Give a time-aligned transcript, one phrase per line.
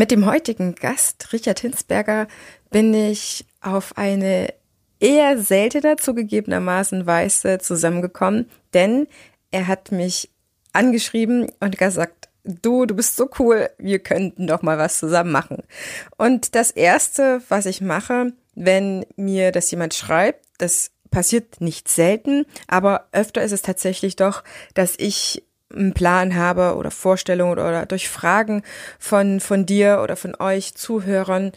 [0.00, 2.26] Mit dem heutigen Gast, Richard Hinsberger,
[2.70, 4.54] bin ich auf eine
[4.98, 9.08] eher seltener zugegebenermaßen Weise zusammengekommen, denn
[9.50, 10.30] er hat mich
[10.72, 15.64] angeschrieben und gesagt, du, du bist so cool, wir könnten doch mal was zusammen machen.
[16.16, 22.46] Und das erste, was ich mache, wenn mir das jemand schreibt, das passiert nicht selten,
[22.68, 25.44] aber öfter ist es tatsächlich doch, dass ich
[25.74, 28.62] einen Plan habe oder Vorstellungen oder, durch Fragen
[28.98, 31.52] von, von dir oder von euch Zuhörern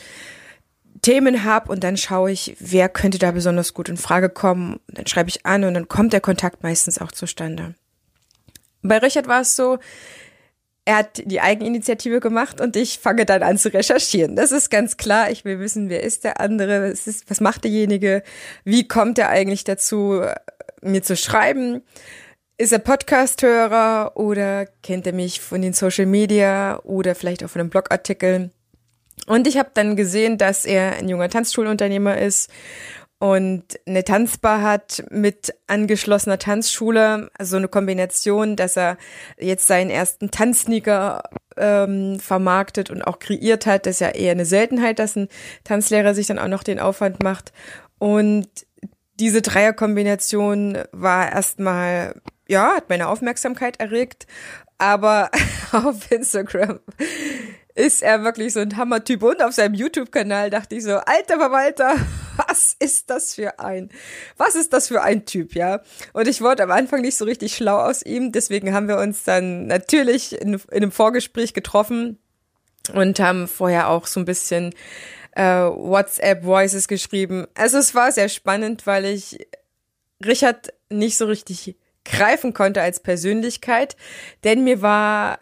[1.01, 4.79] Themen habe und dann schaue ich, wer könnte da besonders gut in Frage kommen.
[4.87, 7.75] Dann schreibe ich an und dann kommt der Kontakt meistens auch zustande.
[8.81, 9.79] Bei Richard war es so,
[10.85, 14.35] er hat die Eigeninitiative gemacht und ich fange dann an zu recherchieren.
[14.35, 15.31] Das ist ganz klar.
[15.31, 18.23] Ich will wissen, wer ist der andere, was, ist, was macht derjenige,
[18.65, 20.21] wie kommt er eigentlich dazu,
[20.81, 21.83] mir zu schreiben.
[22.57, 27.59] Ist er Podcast-Hörer oder kennt er mich von den Social Media oder vielleicht auch von
[27.59, 28.51] den Blogartikeln?
[29.25, 32.51] Und ich habe dann gesehen, dass er ein junger Tanzschulunternehmer ist
[33.17, 38.97] und eine Tanzbar hat mit angeschlossener Tanzschule, also eine Kombination, dass er
[39.39, 41.23] jetzt seinen ersten Tanzsneaker
[41.57, 43.87] ähm, vermarktet und auch kreiert hat.
[43.87, 45.27] Das ist ja eher eine Seltenheit, dass ein
[45.63, 47.51] Tanzlehrer sich dann auch noch den Aufwand macht.
[47.97, 48.47] Und
[49.19, 54.27] diese Dreierkombination war erstmal ja, hat meine Aufmerksamkeit erregt,
[54.77, 55.29] aber
[55.71, 56.79] auf Instagram
[57.75, 61.95] ist er wirklich so ein Hammertyp und auf seinem YouTube-Kanal dachte ich so, alter Verwalter,
[62.47, 63.89] was ist das für ein,
[64.37, 65.81] was ist das für ein Typ, ja?
[66.13, 69.23] Und ich wurde am Anfang nicht so richtig schlau aus ihm, deswegen haben wir uns
[69.23, 72.19] dann natürlich in, in einem Vorgespräch getroffen
[72.93, 74.73] und haben vorher auch so ein bisschen
[75.35, 77.47] äh, WhatsApp-Voices geschrieben.
[77.55, 79.47] Also es war sehr spannend, weil ich
[80.23, 81.75] Richard nicht so richtig
[82.05, 83.95] greifen konnte als Persönlichkeit,
[84.43, 85.39] denn mir war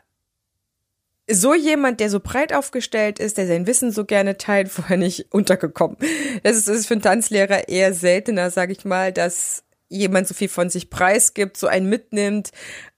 [1.30, 5.32] so jemand, der so breit aufgestellt ist, der sein Wissen so gerne teilt, vorher nicht
[5.32, 5.98] untergekommen.
[6.44, 10.34] Das ist, das ist für einen Tanzlehrer eher seltener, sage ich mal, dass jemand so
[10.34, 12.52] viel von sich preisgibt, so einen mitnimmt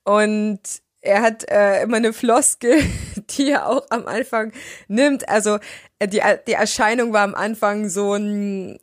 [0.04, 0.60] und
[1.02, 2.82] er hat äh, immer eine Floskel,
[3.32, 4.54] die er auch am Anfang
[4.88, 5.28] nimmt.
[5.28, 5.60] Also
[6.00, 8.80] äh, die, die Erscheinung war am Anfang so ein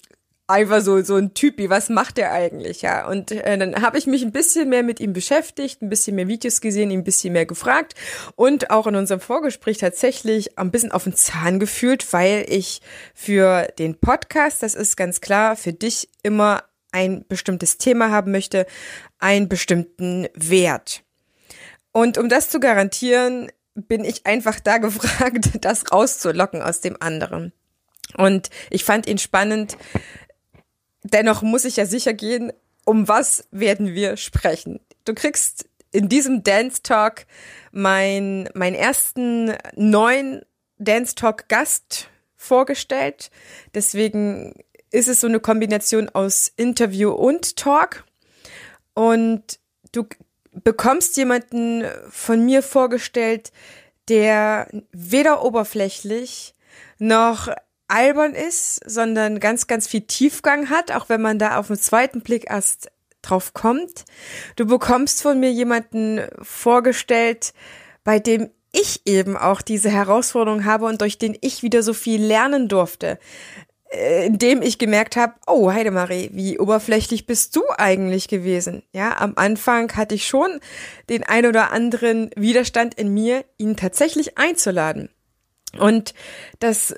[0.51, 3.07] einfach so so ein Typi, was macht er eigentlich, ja?
[3.07, 6.29] Und äh, dann habe ich mich ein bisschen mehr mit ihm beschäftigt, ein bisschen mehr
[6.29, 7.95] Videos gesehen, ihn ein bisschen mehr gefragt
[8.37, 12.83] und auch in unserem Vorgespräch tatsächlich ein bisschen auf den Zahn gefühlt, weil ich
[13.15, 18.67] für den Podcast, das ist ganz klar, für dich immer ein bestimmtes Thema haben möchte,
[19.19, 21.03] einen bestimmten Wert.
[21.93, 27.53] Und um das zu garantieren, bin ich einfach da gefragt, das rauszulocken aus dem anderen.
[28.17, 29.77] Und ich fand ihn spannend,
[31.03, 32.53] Dennoch muss ich ja sicher gehen,
[32.85, 34.81] um was werden wir sprechen.
[35.05, 37.27] Du kriegst in diesem Dance Talk
[37.73, 40.43] mein, meinen ersten neuen
[40.79, 43.31] Dance Talk Gast vorgestellt.
[43.75, 44.55] Deswegen
[44.91, 48.05] ist es so eine Kombination aus Interview und Talk.
[48.95, 49.59] Und
[49.93, 50.07] du
[50.53, 53.53] bekommst jemanden von mir vorgestellt,
[54.09, 56.55] der weder oberflächlich
[56.99, 57.49] noch
[57.91, 62.23] albern ist, sondern ganz, ganz viel Tiefgang hat, auch wenn man da auf den zweiten
[62.23, 62.91] Blick erst
[63.23, 64.05] drauf kommt.
[64.57, 67.53] Du bekommst von mir jemanden vorgestellt,
[68.05, 72.23] bei dem ich eben auch diese Herausforderung habe und durch den ich wieder so viel
[72.23, 73.19] lernen durfte.
[73.91, 78.85] Äh, indem ich gemerkt habe, oh Heidemarie, wie oberflächlich bist du eigentlich gewesen?
[78.93, 80.61] Ja, am Anfang hatte ich schon
[81.09, 85.11] den ein oder anderen Widerstand in mir, ihn tatsächlich einzuladen.
[85.77, 86.15] Und
[86.61, 86.95] das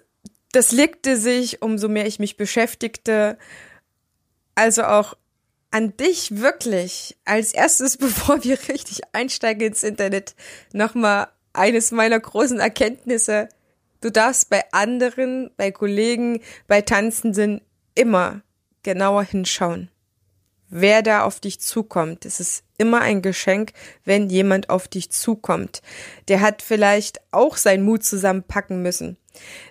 [0.53, 3.39] das legte sich, umso mehr ich mich beschäftigte,
[4.55, 5.15] also auch
[5.71, 10.35] an dich wirklich als erstes, bevor wir richtig einsteigen ins Internet,
[10.73, 13.49] nochmal eines meiner großen Erkenntnisse.
[14.01, 17.61] Du darfst bei anderen, bei Kollegen, bei Tanzenden
[17.95, 18.43] immer
[18.83, 19.91] genauer hinschauen.
[20.75, 23.75] Wer da auf dich zukommt, es ist immer ein Geschenk,
[24.07, 25.83] wenn jemand auf dich zukommt.
[26.29, 29.19] Der hat vielleicht auch seinen Mut zusammenpacken müssen.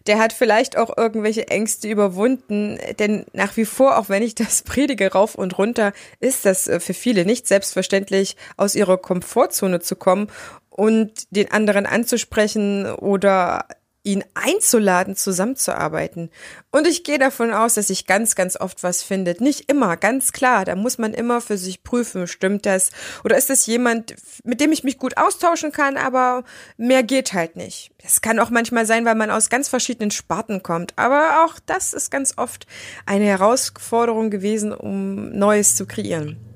[0.06, 4.62] Der hat vielleicht auch irgendwelche Ängste überwunden, denn nach wie vor, auch wenn ich das
[4.64, 9.96] predige rauf und runter, ist das äh, für viele nicht selbstverständlich, aus ihrer Komfortzone zu
[9.96, 10.28] kommen
[10.70, 13.66] und den anderen anzusprechen oder
[14.04, 16.32] ihn einzuladen, zusammenzuarbeiten.
[16.72, 19.42] Und ich gehe davon aus, dass sich ganz, ganz oft was findet.
[19.42, 20.66] Nicht immer, ganz klar.
[20.66, 22.90] Da muss man immer für sich prüfen, stimmt das?
[23.24, 26.44] Oder ist das jemand, mit dem ich mich gut austauschen kann, aber
[26.78, 27.92] mehr geht halt nicht.
[28.02, 30.94] Das kann auch manchmal sein, weil man aus ganz verschiedenen Sparten kommt.
[30.98, 32.66] Aber auch das ist ganz oft
[33.06, 36.51] eine Herausforderung gewesen, um Neues zu kreieren.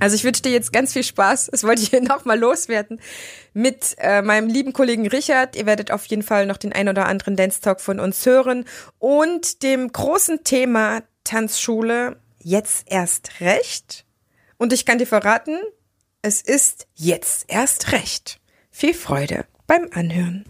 [0.00, 3.00] Also ich wünsche dir jetzt ganz viel Spaß, das wollte ich hier nochmal loswerden,
[3.52, 5.56] mit äh, meinem lieben Kollegen Richard.
[5.56, 8.64] Ihr werdet auf jeden Fall noch den ein oder anderen Dance Talk von uns hören
[8.98, 14.04] und dem großen Thema Tanzschule jetzt erst recht.
[14.56, 15.58] Und ich kann dir verraten,
[16.22, 18.40] es ist jetzt erst recht.
[18.70, 20.44] Viel Freude beim Anhören.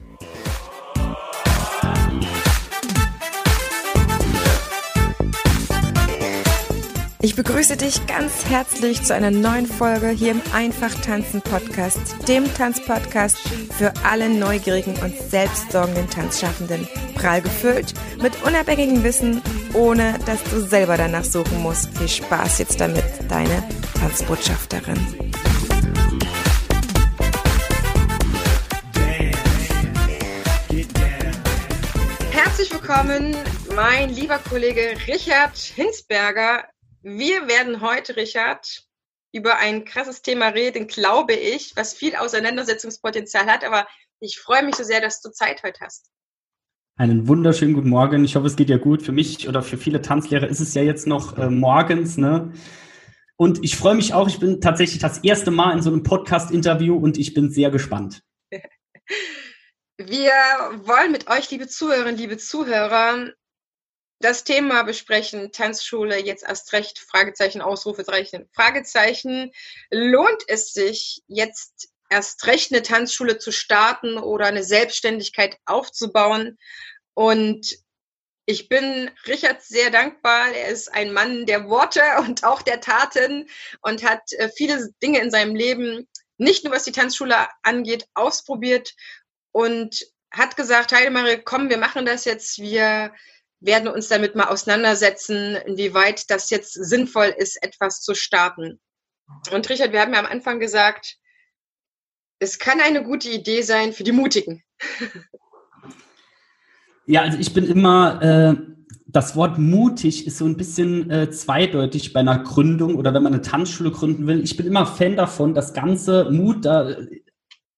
[7.21, 11.99] Ich begrüße dich ganz herzlich zu einer neuen Folge hier im Einfach Tanzen Podcast,
[12.29, 13.37] dem Tanzpodcast
[13.77, 16.87] für alle neugierigen und selbstsorgenden Tanzschaffenden.
[17.17, 17.93] Prall gefüllt
[18.23, 19.43] mit unabhängigem Wissen,
[19.75, 21.89] ohne dass du selber danach suchen musst.
[21.99, 23.69] Viel Spaß jetzt damit, deine
[23.99, 25.33] Tanzbotschafterin.
[32.31, 33.37] Herzlich willkommen,
[33.75, 36.63] mein lieber Kollege Richard Hinsberger
[37.03, 38.85] wir werden heute, Richard,
[39.33, 43.65] über ein krasses Thema reden, glaube ich, was viel Auseinandersetzungspotenzial hat.
[43.65, 43.87] Aber
[44.21, 46.11] ich freue mich so sehr, dass du Zeit heute hast.
[46.97, 48.25] Einen wunderschönen guten Morgen.
[48.25, 49.03] Ich hoffe, es geht ja gut.
[49.03, 52.53] Für mich oder für viele Tanzlehrer ist es ja jetzt noch äh, morgens, ne?
[53.37, 54.27] Und ich freue mich auch.
[54.27, 58.23] Ich bin tatsächlich das erste Mal in so einem Podcast-Interview und ich bin sehr gespannt.
[59.97, 60.33] Wir
[60.83, 63.33] wollen mit euch, liebe Zuhörerinnen, liebe Zuhörer,
[64.21, 69.53] das Thema besprechen, Tanzschule jetzt erst recht, Fragezeichen, Ausrufezeichen, Fragezeichen.
[69.91, 76.59] Lohnt es sich jetzt erst recht eine Tanzschule zu starten oder eine Selbstständigkeit aufzubauen?
[77.15, 77.79] Und
[78.45, 80.53] ich bin Richard sehr dankbar.
[80.53, 83.49] Er ist ein Mann der Worte und auch der Taten
[83.83, 88.95] und hat äh, viele Dinge in seinem Leben, nicht nur was die Tanzschule angeht, ausprobiert
[89.53, 92.59] und hat gesagt, Heidemarie, komm, wir machen das jetzt.
[92.59, 93.13] Wir
[93.61, 98.81] werden uns damit mal auseinandersetzen, inwieweit das jetzt sinnvoll ist, etwas zu starten.
[99.53, 101.17] Und Richard, wir haben ja am Anfang gesagt,
[102.39, 104.63] es kann eine gute Idee sein für die Mutigen.
[107.11, 108.55] Ja, also ich bin immer, äh,
[109.07, 113.33] das Wort mutig ist so ein bisschen äh, zweideutig bei einer Gründung oder wenn man
[113.33, 114.45] eine Tanzschule gründen will.
[114.45, 116.95] Ich bin immer Fan davon, das ganze Mut, da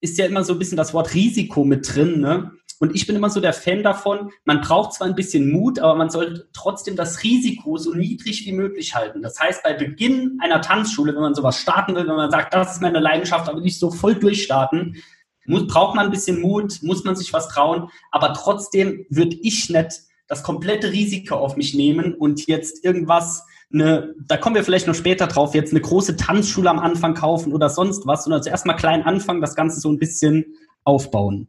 [0.00, 2.20] ist ja immer so ein bisschen das Wort Risiko mit drin.
[2.20, 2.50] Ne?
[2.80, 5.94] Und ich bin immer so der Fan davon, man braucht zwar ein bisschen Mut, aber
[5.96, 9.20] man sollte trotzdem das Risiko so niedrig wie möglich halten.
[9.20, 12.72] Das heißt, bei Beginn einer Tanzschule, wenn man sowas starten will, wenn man sagt, das
[12.72, 14.96] ist meine Leidenschaft, aber nicht so voll durchstarten,
[15.44, 19.68] muss, braucht man ein bisschen Mut, muss man sich was trauen, aber trotzdem würde ich
[19.68, 24.86] nicht das komplette Risiko auf mich nehmen und jetzt irgendwas eine, da kommen wir vielleicht
[24.86, 28.64] noch später drauf, jetzt eine große Tanzschule am Anfang kaufen oder sonst was, sondern zuerst
[28.64, 30.54] mal klein anfangen, das Ganze so ein bisschen
[30.84, 31.48] aufbauen.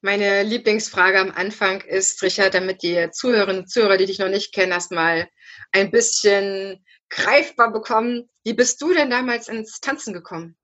[0.00, 4.52] Meine Lieblingsfrage am Anfang ist, Richard, damit die Zuhörerinnen und Zuhörer, die dich noch nicht
[4.52, 5.28] kennen, erstmal
[5.72, 8.28] ein bisschen greifbar bekommen.
[8.44, 10.56] Wie bist du denn damals ins Tanzen gekommen?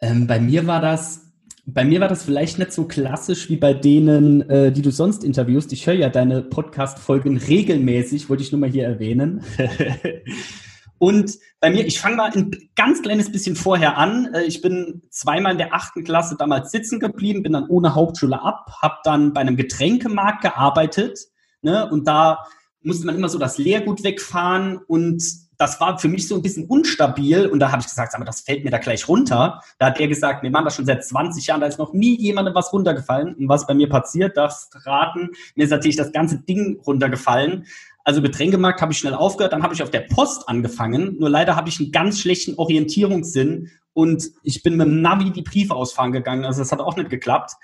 [0.00, 1.26] Ähm, bei mir war das
[1.68, 5.24] bei mir war das vielleicht nicht so klassisch wie bei denen, äh, die du sonst
[5.24, 5.72] interviewst.
[5.72, 9.44] Ich höre ja deine Podcast-Folgen regelmäßig, wollte ich nur mal hier erwähnen.
[10.98, 14.32] Und bei mir, ich fange mal ein ganz kleines bisschen vorher an.
[14.34, 18.40] Äh, ich bin zweimal in der achten Klasse damals sitzen geblieben, bin dann ohne Hauptschule
[18.42, 21.18] ab, habe dann bei einem Getränkemarkt gearbeitet.
[21.62, 21.88] Ne?
[21.90, 22.44] Und da
[22.82, 25.22] musste man immer so das Leergut wegfahren und
[25.58, 28.42] das war für mich so ein bisschen unstabil und da habe ich gesagt, aber das
[28.42, 29.62] fällt mir da gleich runter.
[29.78, 32.16] Da hat er gesagt, wir machen das schon seit 20 Jahren, da ist noch nie
[32.16, 33.34] jemandem was runtergefallen.
[33.34, 37.66] Und was bei mir passiert, darfst raten, mir ist natürlich das ganze Ding runtergefallen.
[38.06, 41.16] Also Getränkemarkt habe ich schnell aufgehört, dann habe ich auf der Post angefangen.
[41.18, 45.42] Nur leider habe ich einen ganz schlechten Orientierungssinn und ich bin mit dem Navi die
[45.42, 46.44] Briefe ausfahren gegangen.
[46.44, 47.54] Also das hat auch nicht geklappt.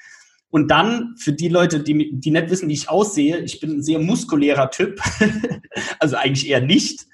[0.51, 3.83] Und dann, für die Leute, die, die nicht wissen, wie ich aussehe, ich bin ein
[3.85, 5.01] sehr muskulärer Typ,
[6.01, 7.07] also eigentlich eher nicht,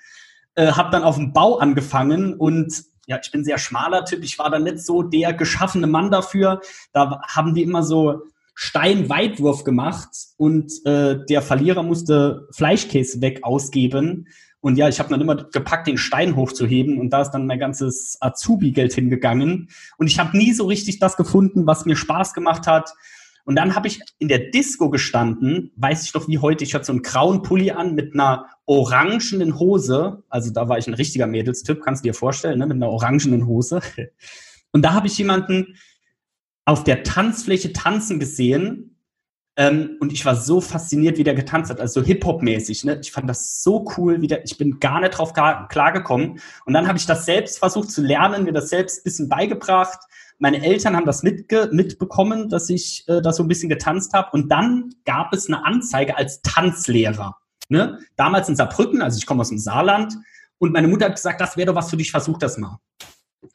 [0.54, 4.38] äh, habe dann auf dem Bau angefangen und ja, ich bin sehr schmaler Typ, ich
[4.38, 6.62] war dann nicht so der geschaffene Mann dafür.
[6.94, 8.22] Da haben die immer so
[8.60, 14.26] Steinweitwurf gemacht und äh, der Verlierer musste Fleischkäse weg ausgeben.
[14.58, 17.60] Und ja, ich habe dann immer gepackt, den Stein hochzuheben und da ist dann mein
[17.60, 19.68] ganzes Azubi-Geld hingegangen.
[19.96, 22.92] Und ich habe nie so richtig das gefunden, was mir Spaß gemacht hat.
[23.44, 26.86] Und dann habe ich in der Disco gestanden, weiß ich noch wie heute, ich hatte
[26.86, 30.24] so einen grauen Pulli an mit einer orangenen Hose.
[30.30, 32.66] Also da war ich ein richtiger Mädelstyp, kannst du dir vorstellen, ne?
[32.66, 33.80] mit einer orangenen Hose.
[34.72, 35.76] Und da habe ich jemanden
[36.68, 38.94] auf der Tanzfläche tanzen gesehen
[39.56, 42.84] ähm, und ich war so fasziniert, wie der getanzt hat, also so Hip-Hop-mäßig.
[42.84, 43.00] Ne?
[43.02, 46.40] Ich fand das so cool, wie der, ich bin gar nicht drauf klargekommen.
[46.66, 49.98] Und dann habe ich das selbst versucht zu lernen, mir das selbst ein bisschen beigebracht.
[50.38, 54.28] Meine Eltern haben das mitge mitbekommen, dass ich äh, da so ein bisschen getanzt habe.
[54.32, 57.38] Und dann gab es eine Anzeige als Tanzlehrer.
[57.70, 57.98] Ne?
[58.16, 60.18] Damals in Saarbrücken, also ich komme aus dem Saarland.
[60.58, 62.78] Und meine Mutter hat gesagt, das wäre doch was für dich, versuch das mal.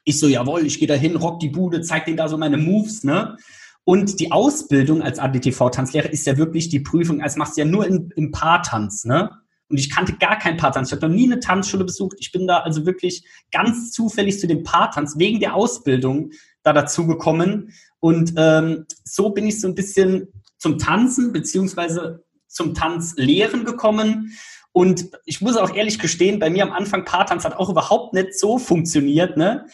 [0.03, 2.57] Ich so, jawohl, ich gehe da hin, rock die Bude, zeig denen da so meine
[2.57, 3.37] Moves, ne?
[3.85, 7.85] Und die Ausbildung als ADTV-Tanzlehrer ist ja wirklich die Prüfung, als machst du ja nur
[7.85, 9.29] im, im Paartanz, ne?
[9.69, 10.89] Und ich kannte gar keinen Paartanz.
[10.89, 12.17] Ich habe noch nie eine Tanzschule besucht.
[12.19, 17.07] Ich bin da also wirklich ganz zufällig zu dem Paartanz wegen der Ausbildung da dazu
[17.07, 17.73] gekommen.
[17.99, 24.37] Und ähm, so bin ich so ein bisschen zum Tanzen beziehungsweise zum Tanzlehren gekommen.
[24.73, 28.37] Und ich muss auch ehrlich gestehen, bei mir am Anfang Paartanz hat auch überhaupt nicht
[28.37, 29.37] so funktioniert.
[29.37, 29.67] Ne?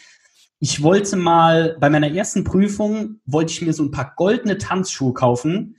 [0.59, 5.13] Ich wollte mal, bei meiner ersten Prüfung, wollte ich mir so ein paar goldene Tanzschuhe
[5.13, 5.77] kaufen.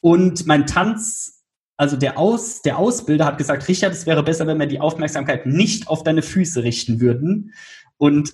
[0.00, 1.42] Und mein Tanz,
[1.76, 5.44] also der, Aus, der Ausbilder hat gesagt, Richard, es wäre besser, wenn wir die Aufmerksamkeit
[5.44, 7.52] nicht auf deine Füße richten würden.
[7.98, 8.32] Und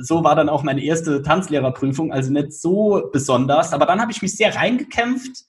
[0.00, 3.72] so war dann auch meine erste Tanzlehrerprüfung, also nicht so besonders.
[3.72, 5.46] Aber dann habe ich mich sehr reingekämpft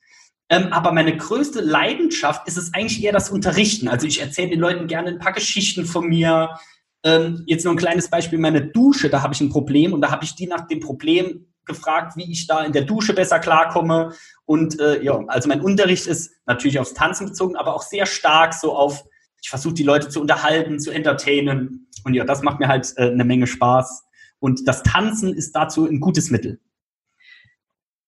[0.49, 3.87] ähm, aber meine größte Leidenschaft ist es eigentlich eher das Unterrichten.
[3.87, 6.59] Also ich erzähle den Leuten gerne ein paar Geschichten von mir.
[7.03, 10.11] Ähm, jetzt nur ein kleines Beispiel, meine Dusche, da habe ich ein Problem und da
[10.11, 14.13] habe ich die nach dem Problem gefragt, wie ich da in der Dusche besser klarkomme.
[14.45, 18.53] Und äh, ja, also mein Unterricht ist natürlich aufs Tanzen bezogen, aber auch sehr stark
[18.53, 19.03] so auf,
[19.41, 21.87] ich versuche die Leute zu unterhalten, zu entertainen.
[22.03, 24.03] Und ja, das macht mir halt äh, eine Menge Spaß.
[24.39, 26.59] Und das Tanzen ist dazu ein gutes Mittel.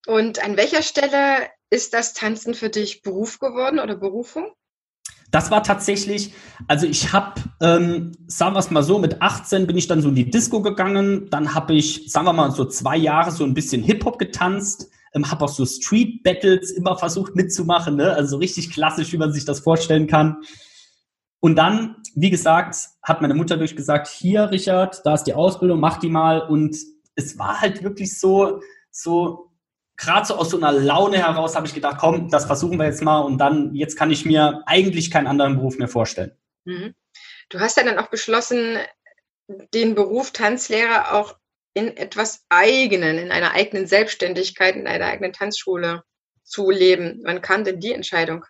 [0.06, 4.52] Und an welcher Stelle ist das Tanzen für dich Beruf geworden oder Berufung?
[5.30, 6.32] Das war tatsächlich,
[6.68, 10.08] also ich habe, ähm, sagen wir es mal so, mit 18 bin ich dann so
[10.08, 11.28] in die Disco gegangen.
[11.30, 14.90] Dann habe ich, sagen wir mal, so zwei Jahre so ein bisschen Hip-Hop getanzt.
[15.12, 18.12] Ähm, habe auch so Street-Battles immer versucht mitzumachen, ne?
[18.12, 20.38] also so richtig klassisch, wie man sich das vorstellen kann.
[21.40, 25.98] Und dann, wie gesagt, hat meine Mutter durchgesagt, hier, Richard, da ist die Ausbildung, mach
[25.98, 26.40] die mal.
[26.40, 26.76] Und
[27.14, 28.60] es war halt wirklich so,
[28.90, 29.47] so
[29.98, 33.02] gerade so aus so einer Laune heraus habe ich gedacht, komm, das versuchen wir jetzt
[33.02, 36.32] mal und dann, jetzt kann ich mir eigentlich keinen anderen Beruf mehr vorstellen.
[36.64, 36.94] Mhm.
[37.50, 38.78] Du hast ja dann auch beschlossen,
[39.74, 41.36] den Beruf Tanzlehrer auch
[41.74, 46.04] in etwas eigenen, in einer eigenen Selbstständigkeit, in einer eigenen Tanzschule
[46.44, 47.20] zu leben.
[47.24, 48.44] Wann kam denn die Entscheidung?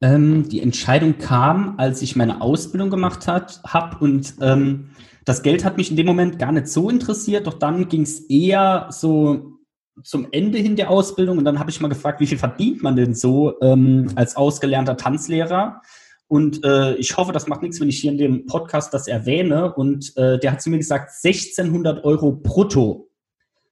[0.00, 4.90] Ähm, die Entscheidung kam, als ich meine Ausbildung gemacht habe und ähm,
[5.24, 8.28] das Geld hat mich in dem Moment gar nicht so interessiert, doch dann ging es
[8.28, 9.61] eher so
[10.02, 12.96] zum Ende hin der Ausbildung und dann habe ich mal gefragt, wie viel verdient man
[12.96, 15.82] denn so ähm, als ausgelernter Tanzlehrer?
[16.28, 19.74] Und äh, ich hoffe, das macht nichts, wenn ich hier in dem Podcast das erwähne.
[19.74, 23.10] Und äh, der hat zu mir gesagt, 1600 Euro brutto.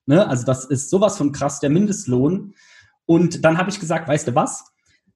[0.05, 0.29] Ne?
[0.29, 2.53] Also das ist sowas von krass, der Mindestlohn.
[3.07, 4.65] Und dann habe ich gesagt, weißt du was?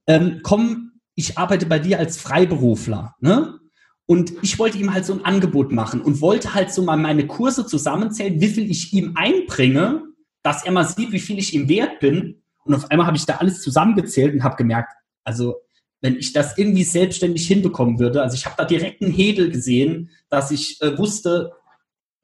[0.07, 3.15] Ähm, komm, ich arbeite bei dir als Freiberufler.
[3.21, 3.59] Ne?
[4.07, 7.27] Und ich wollte ihm halt so ein Angebot machen und wollte halt so mal meine
[7.27, 10.04] Kurse zusammenzählen, wie viel ich ihm einbringe
[10.45, 12.43] dass er mal sieht, wie viel ich ihm wert bin.
[12.65, 14.93] Und auf einmal habe ich da alles zusammengezählt und habe gemerkt,
[15.25, 15.57] also
[16.01, 20.11] wenn ich das irgendwie selbstständig hinbekommen würde, also ich habe da direkt einen Hedel gesehen,
[20.29, 21.53] dass ich äh, wusste,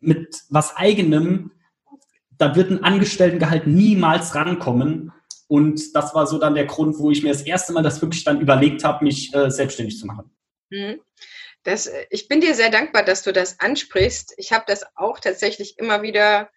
[0.01, 1.53] mit was eigenem,
[2.37, 5.13] da wird ein Angestelltengehalt niemals rankommen.
[5.49, 8.25] Und das war so dann der Grund, wo ich mir das erste Mal das wirklich
[8.25, 10.31] dann überlegt habe, mich äh, selbstständig zu machen.
[10.71, 11.01] Mhm.
[11.63, 14.35] Das, ich bin dir sehr dankbar, dass du das ansprichst.
[14.37, 16.51] Ich habe das auch tatsächlich immer wieder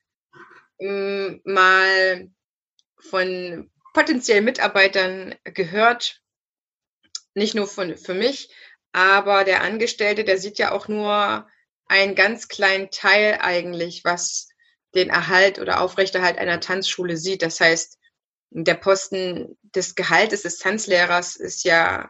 [1.44, 2.30] mal
[3.00, 6.22] von potenziellen Mitarbeitern gehört,
[7.36, 8.54] nicht nur von, für mich,
[8.92, 11.48] aber der Angestellte, der sieht ja auch nur
[11.88, 14.50] einen ganz kleinen Teil eigentlich, was
[14.96, 17.42] den Erhalt oder Aufrechterhalt einer Tanzschule sieht.
[17.42, 17.98] Das heißt,
[18.52, 22.10] der Posten des Gehaltes des Tanzlehrers ist ja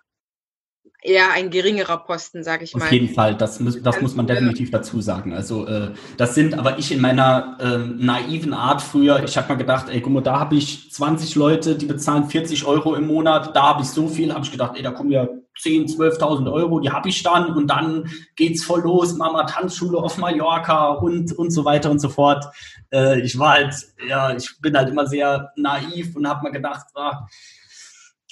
[1.03, 2.85] eher ein geringerer Posten, sage ich mal.
[2.85, 5.33] Auf jeden Fall, das, muss, das muss man definitiv dazu sagen.
[5.33, 9.55] Also äh, das sind aber ich in meiner äh, naiven Art früher, ich habe mal
[9.55, 13.55] gedacht, ey, guck mal, da habe ich 20 Leute, die bezahlen 40 Euro im Monat,
[13.55, 15.27] da habe ich so viel, habe ich gedacht, ey, da kommen ja
[15.59, 20.17] 10, 12.000 Euro, die habe ich dann und dann geht's voll los, Mama Tanzschule auf
[20.17, 22.45] Mallorca und, und so weiter und so fort.
[22.91, 23.75] Äh, ich war halt,
[24.07, 27.27] ja, ich bin halt immer sehr naiv und habe mal gedacht, ah.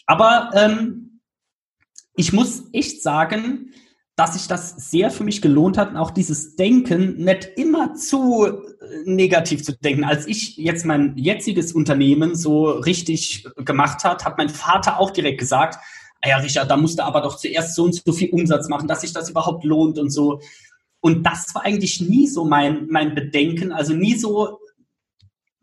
[0.07, 1.10] aber ähm,
[2.15, 3.73] ich muss echt sagen,
[4.15, 8.45] dass sich das sehr für mich gelohnt hat und auch dieses Denken nicht immer zu
[8.45, 8.55] äh,
[9.05, 10.03] negativ zu denken.
[10.03, 15.39] Als ich jetzt mein jetziges Unternehmen so richtig gemacht hat, hat mein Vater auch direkt
[15.39, 15.79] gesagt,
[16.21, 18.87] ah ja, Richard, da musst du aber doch zuerst so und so viel Umsatz machen,
[18.87, 20.41] dass sich das überhaupt lohnt und so.
[20.99, 24.59] Und das war eigentlich nie so mein, mein Bedenken, also nie so,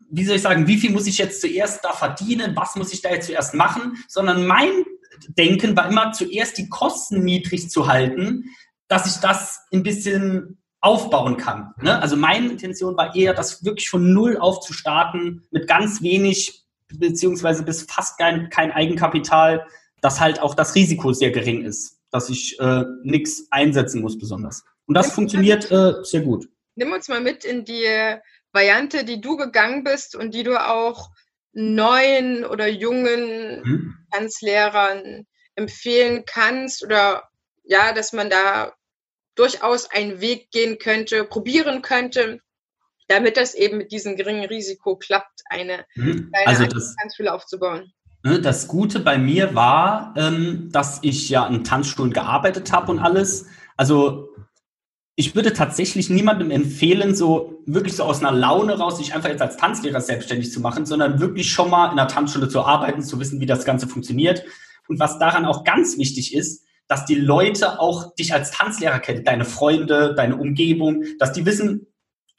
[0.09, 3.01] wie soll ich sagen, wie viel muss ich jetzt zuerst da verdienen, was muss ich
[3.01, 4.83] da jetzt zuerst machen, sondern mein
[5.29, 8.45] Denken war immer zuerst die Kosten niedrig zu halten,
[8.87, 11.73] dass ich das ein bisschen aufbauen kann.
[11.81, 12.01] Ne?
[12.01, 16.63] Also meine Intention war eher, das wirklich von null auf zu starten, mit ganz wenig
[16.93, 19.65] beziehungsweise bis fast kein, kein Eigenkapital,
[20.01, 21.99] dass halt auch das Risiko sehr gering ist.
[22.11, 24.63] dass ich äh, nichts einsetzen muss besonders.
[24.87, 26.49] Und das funktioniert äh, sehr gut.
[26.75, 27.85] Nimm uns mal mit in die
[28.51, 31.11] Variante, die du gegangen bist und die du auch
[31.53, 33.95] neuen oder jungen hm.
[34.11, 35.25] Tanzlehrern
[35.55, 37.23] empfehlen kannst oder
[37.63, 38.73] ja, dass man da
[39.35, 42.39] durchaus einen Weg gehen könnte, probieren könnte,
[43.07, 46.31] damit das eben mit diesem geringen Risiko klappt, eine hm.
[46.31, 46.65] kleine also
[46.99, 47.93] Tanzschule aufzubauen.
[48.23, 52.99] Ne, das Gute bei mir war, ähm, dass ich ja in Tanzschulen gearbeitet habe und
[52.99, 53.47] alles.
[53.77, 54.29] Also
[55.19, 59.41] ich würde tatsächlich niemandem empfehlen, so wirklich so aus einer Laune raus, sich einfach jetzt
[59.41, 63.19] als Tanzlehrer selbstständig zu machen, sondern wirklich schon mal in einer Tanzschule zu arbeiten, zu
[63.19, 64.45] wissen, wie das Ganze funktioniert.
[64.87, 69.25] Und was daran auch ganz wichtig ist, dass die Leute auch dich als Tanzlehrer kennen,
[69.25, 71.87] deine Freunde, deine Umgebung, dass die wissen,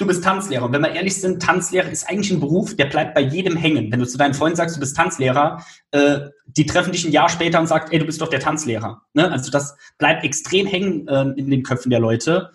[0.00, 0.64] du bist Tanzlehrer.
[0.64, 3.92] Und wenn wir ehrlich sind, Tanzlehrer ist eigentlich ein Beruf, der bleibt bei jedem hängen.
[3.92, 7.28] Wenn du zu deinen Freunden sagst, du bist Tanzlehrer, äh, die treffen dich ein Jahr
[7.28, 9.02] später und sagen, ey, du bist doch der Tanzlehrer.
[9.12, 9.30] Ne?
[9.30, 12.50] Also das bleibt extrem hängen äh, in den Köpfen der Leute.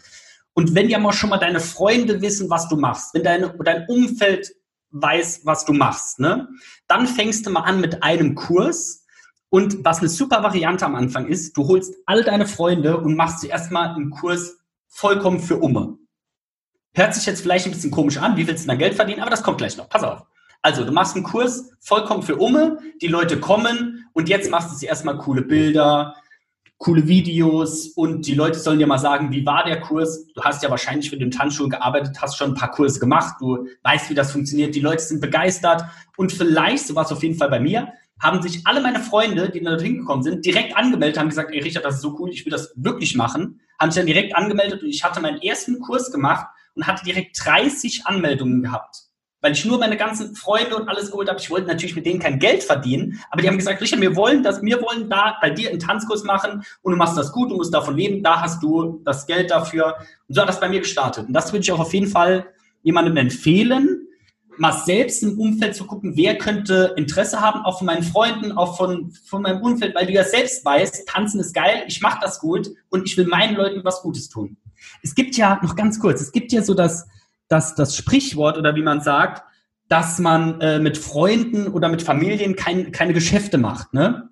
[0.54, 3.86] Und wenn ja mal schon mal deine Freunde wissen, was du machst, wenn deine, dein
[3.88, 4.52] Umfeld
[4.92, 6.48] weiß, was du machst, ne,
[6.88, 9.04] dann fängst du mal an mit einem Kurs.
[9.50, 13.42] Und was eine super Variante am Anfang ist, du holst all deine Freunde und machst
[13.42, 15.98] zuerst mal einen Kurs vollkommen für Umme.
[16.96, 19.30] Hört sich jetzt vielleicht ein bisschen komisch an, wie willst du da Geld verdienen, aber
[19.30, 19.90] das kommt gleich noch.
[19.90, 20.26] Pass auf.
[20.62, 24.76] Also, du machst einen Kurs vollkommen für Umme, die Leute kommen und jetzt machst du
[24.76, 26.16] sie erstmal coole Bilder,
[26.78, 30.26] coole Videos und die Leute sollen dir mal sagen, wie war der Kurs?
[30.34, 33.36] Du hast ja wahrscheinlich, du in Tanzschulen gearbeitet hast, schon ein paar Kurse gemacht.
[33.42, 34.74] Du weißt, wie das funktioniert.
[34.74, 35.84] Die Leute sind begeistert
[36.16, 37.90] und vielleicht, so war es auf jeden Fall bei mir,
[38.22, 41.84] haben sich alle meine Freunde, die da hingekommen sind, direkt angemeldet, haben gesagt, ey Richard,
[41.84, 44.90] das ist so cool, ich will das wirklich machen, haben sich dann direkt angemeldet und
[44.90, 49.06] ich hatte meinen ersten Kurs gemacht und hatte direkt 30 Anmeldungen gehabt
[49.46, 51.40] weil ich nur meine ganzen Freunde und alles geholt habe.
[51.40, 54.42] Ich wollte natürlich mit denen kein Geld verdienen, aber die haben gesagt, Richard, wir wollen
[54.42, 57.56] das, wir wollen da bei dir einen Tanzkurs machen und du machst das gut, du
[57.56, 59.98] musst davon leben, da hast du das Geld dafür.
[60.28, 61.28] Und so hat das bei mir gestartet.
[61.28, 62.48] Und das würde ich auch auf jeden Fall
[62.82, 64.08] jemandem empfehlen,
[64.58, 68.78] mal selbst im Umfeld zu gucken, wer könnte Interesse haben, auch von meinen Freunden, auch
[68.78, 72.40] von, von meinem Umfeld, weil du ja selbst weißt, tanzen ist geil, ich mache das
[72.40, 74.58] gut und ich will meinen Leuten was Gutes tun.
[75.02, 77.08] Es gibt ja, noch ganz kurz, es gibt ja so das,
[77.48, 79.44] das, das Sprichwort oder wie man sagt,
[79.88, 83.94] dass man äh, mit Freunden oder mit Familien kein, keine Geschäfte macht.
[83.94, 84.30] Ne?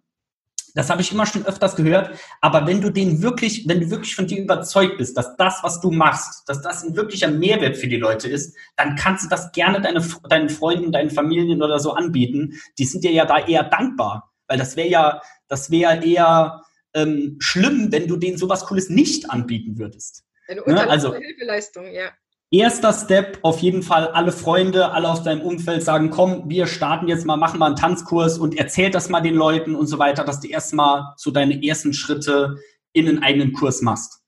[0.75, 2.17] Das habe ich immer schon öfters gehört.
[2.41, 5.79] Aber wenn du den wirklich, wenn du wirklich von dir überzeugt bist, dass das, was
[5.79, 9.51] du machst, dass das ein wirklicher Mehrwert für die Leute ist, dann kannst du das
[9.51, 12.59] gerne deine, deinen Freunden, deinen Familien oder so anbieten.
[12.79, 14.31] Die sind dir ja da eher dankbar.
[14.47, 16.61] Weil das wäre ja, das wäre eher
[16.93, 20.23] ähm, schlimm, wenn du denen sowas Cooles nicht anbieten würdest.
[20.61, 20.89] Eine ne?
[20.89, 22.11] also, Hilfeleistung, ja
[22.53, 27.07] erster Step auf jeden Fall alle Freunde, alle aus deinem Umfeld sagen, komm, wir starten
[27.07, 30.23] jetzt mal, machen mal einen Tanzkurs und erzähl das mal den Leuten und so weiter,
[30.23, 32.59] dass du erstmal so deine ersten Schritte
[32.93, 34.21] in einen eigenen Kurs machst.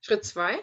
[0.00, 0.58] Schritt zwei?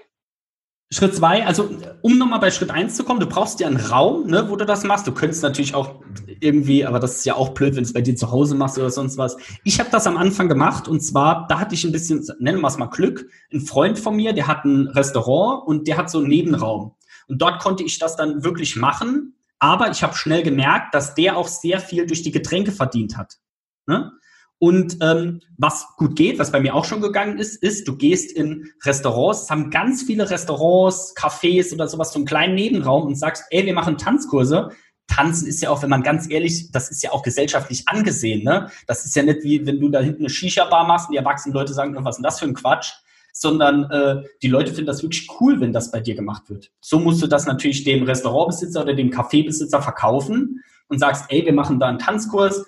[0.89, 1.69] Schritt zwei, also
[2.02, 4.65] um nochmal bei Schritt eins zu kommen, du brauchst ja einen Raum, ne, wo du
[4.65, 5.06] das machst.
[5.06, 5.95] Du könntest natürlich auch
[6.39, 8.78] irgendwie, aber das ist ja auch blöd, wenn du es bei dir zu Hause machst
[8.78, 9.36] oder sonst was.
[9.65, 12.69] Ich habe das am Anfang gemacht und zwar, da hatte ich ein bisschen, nennen wir
[12.69, 16.19] es mal Glück, ein Freund von mir, der hat ein Restaurant und der hat so
[16.19, 16.93] einen Nebenraum.
[17.28, 21.36] Und dort konnte ich das dann wirklich machen, aber ich habe schnell gemerkt, dass der
[21.36, 23.39] auch sehr viel durch die Getränke verdient hat.
[23.88, 24.13] Ne?
[24.60, 28.32] Und ähm, was gut geht, was bei mir auch schon gegangen ist, ist, du gehst
[28.32, 33.15] in Restaurants, es haben ganz viele Restaurants, Cafés oder sowas, so einen kleinen Nebenraum und
[33.15, 34.72] sagst, ey, wir machen Tanzkurse.
[35.08, 38.70] Tanzen ist ja auch, wenn man ganz ehrlich, das ist ja auch gesellschaftlich angesehen, ne?
[38.88, 41.54] Das ist ja nicht wie, wenn du da hinten eine Shisha-Bar machst und die erwachsenen
[41.54, 42.91] Leute sagen, was ist denn das für ein Quatsch?
[43.32, 46.72] Sondern äh, die Leute finden das wirklich cool, wenn das bei dir gemacht wird.
[46.82, 51.54] So musst du das natürlich dem Restaurantbesitzer oder dem Cafébesitzer verkaufen und sagst, ey, wir
[51.54, 52.65] machen da einen Tanzkurs,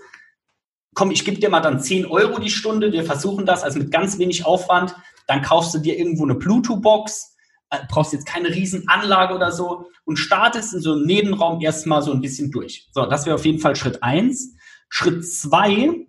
[0.99, 3.89] komm, ich gebe dir mal dann 10 Euro die Stunde, wir versuchen das, also mit
[3.89, 4.93] ganz wenig Aufwand,
[5.27, 7.37] dann kaufst du dir irgendwo eine Bluetooth-Box,
[7.69, 12.11] äh, brauchst jetzt keine Riesenanlage oder so und startest in so einem Nebenraum erstmal so
[12.11, 12.89] ein bisschen durch.
[12.91, 14.57] So, das wäre auf jeden Fall Schritt eins.
[14.89, 16.05] Schritt zwei,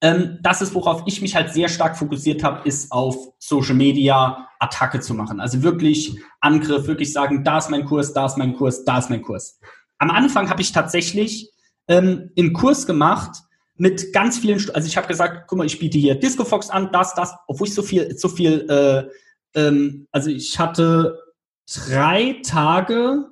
[0.00, 4.48] ähm, das ist, worauf ich mich halt sehr stark fokussiert habe, ist auf Social Media
[4.58, 5.38] Attacke zu machen.
[5.38, 9.10] Also wirklich Angriff, wirklich sagen, da ist mein Kurs, da ist mein Kurs, da ist
[9.10, 9.60] mein Kurs.
[9.98, 11.52] Am Anfang habe ich tatsächlich
[11.86, 13.45] ähm, einen Kurs gemacht,
[13.76, 16.90] mit ganz vielen, also ich habe gesagt, guck mal, ich biete hier Disco Fox an,
[16.92, 21.18] das, das, obwohl ich so viel, so viel, äh, ähm, also ich hatte
[21.66, 23.26] drei Tage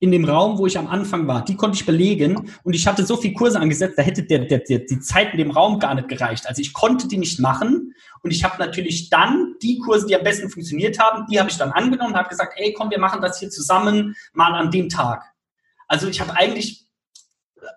[0.00, 3.06] in dem Raum, wo ich am Anfang war, die konnte ich belegen und ich hatte
[3.06, 5.94] so viel Kurse angesetzt, da hätte der, der, der, die Zeit in dem Raum gar
[5.94, 6.46] nicht gereicht.
[6.46, 10.22] Also ich konnte die nicht machen und ich habe natürlich dann die Kurse, die am
[10.22, 13.22] besten funktioniert haben, die habe ich dann angenommen und habe gesagt, ey, komm, wir machen
[13.22, 15.24] das hier zusammen mal an dem Tag.
[15.88, 16.83] Also ich habe eigentlich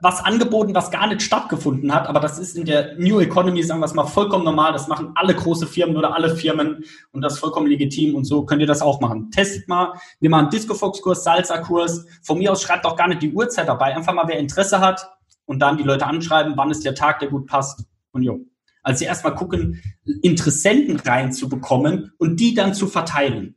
[0.01, 3.79] was angeboten, was gar nicht stattgefunden hat, aber das ist in der New Economy, sagen
[3.79, 4.73] wir es mal, vollkommen normal.
[4.73, 8.45] Das machen alle große Firmen oder alle Firmen und das ist vollkommen legitim und so
[8.45, 9.31] könnt ihr das auch machen.
[9.31, 12.05] Testet mal, wir machen Disco-Fox-Kurs, Salsa-Kurs.
[12.21, 15.09] Von mir aus schreibt auch gar nicht die Uhrzeit dabei, einfach mal, wer Interesse hat
[15.45, 18.39] und dann die Leute anschreiben, wann ist der Tag, der gut passt und jo.
[18.83, 19.81] Also erstmal gucken,
[20.21, 23.55] Interessenten reinzubekommen und die dann zu verteilen.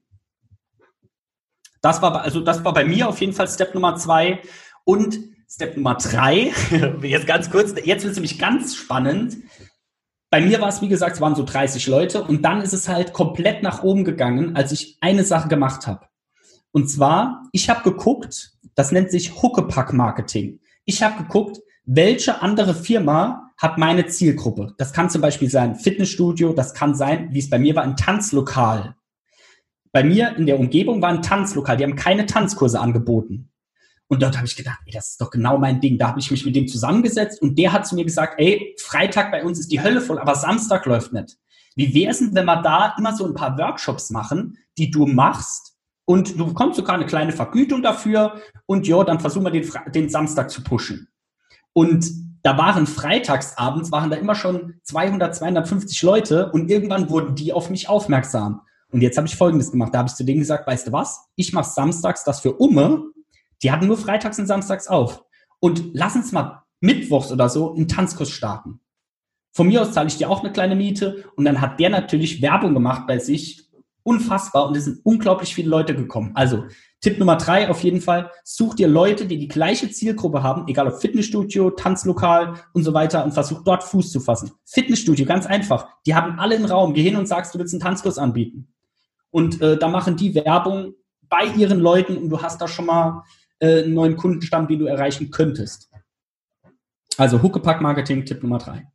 [1.81, 4.43] Das war, also das war bei mir auf jeden Fall Step Nummer zwei.
[4.85, 5.19] Und
[5.53, 6.53] Step Nummer drei,
[7.03, 9.39] jetzt ganz kurz, jetzt wird es nämlich ganz spannend.
[10.31, 12.89] Bei mir war es, wie gesagt, es waren so 30 Leute und dann ist es
[12.89, 16.07] halt komplett nach oben gegangen, als ich eine Sache gemacht habe.
[16.71, 20.61] Und zwar, ich habe geguckt, das nennt sich Huckepack-Marketing.
[20.85, 24.75] Ich habe geguckt, welche andere Firma hat meine Zielgruppe.
[24.79, 27.97] Das kann zum Beispiel sein Fitnessstudio, das kann sein, wie es bei mir war, ein
[27.97, 28.95] Tanzlokal.
[29.91, 33.50] Bei mir in der Umgebung war ein Tanzlokal, die haben keine Tanzkurse angeboten.
[34.11, 35.97] Und dort habe ich gedacht, ey, das ist doch genau mein Ding.
[35.97, 39.31] Da habe ich mich mit dem zusammengesetzt und der hat zu mir gesagt, ey, Freitag
[39.31, 41.37] bei uns ist die Hölle voll, aber Samstag läuft nicht.
[41.77, 45.07] Wie wäre es denn, wenn wir da immer so ein paar Workshops machen, die du
[45.07, 49.71] machst und du bekommst sogar eine kleine Vergütung dafür und ja, dann versuchen wir den,
[49.95, 51.07] den Samstag zu pushen.
[51.73, 52.11] Und
[52.43, 57.71] da waren freitagsabends, waren da immer schon 200, 250 Leute und irgendwann wurden die auf
[57.71, 58.63] mich aufmerksam.
[58.91, 59.95] Und jetzt habe ich Folgendes gemacht.
[59.95, 61.29] Da habe ich zu denen gesagt, weißt du was?
[61.37, 63.05] Ich mache samstags das für Umme
[63.63, 65.25] die hatten nur freitags und samstags auf.
[65.61, 68.81] Und lass uns mal mittwochs oder so einen Tanzkurs starten.
[69.53, 72.41] Von mir aus zahle ich dir auch eine kleine Miete und dann hat der natürlich
[72.41, 73.69] Werbung gemacht bei sich.
[74.03, 76.33] Unfassbar und es sind unglaublich viele Leute gekommen.
[76.35, 76.65] Also
[77.03, 80.89] Tipp Nummer drei auf jeden Fall, such dir Leute, die die gleiche Zielgruppe haben, egal
[80.89, 84.53] ob Fitnessstudio, Tanzlokal und so weiter und versuch dort Fuß zu fassen.
[84.65, 85.87] Fitnessstudio, ganz einfach.
[86.07, 86.95] Die haben alle einen Raum.
[86.95, 88.69] Geh hin und sagst, du willst einen Tanzkurs anbieten.
[89.31, 90.95] Und äh, da machen die Werbung
[91.29, 93.23] bei ihren Leuten und du hast da schon mal
[93.61, 95.89] äh, einen neuen Kundenstamm, den du erreichen könntest.
[97.17, 98.87] Also Huckepack-Marketing, Tipp Nummer drei.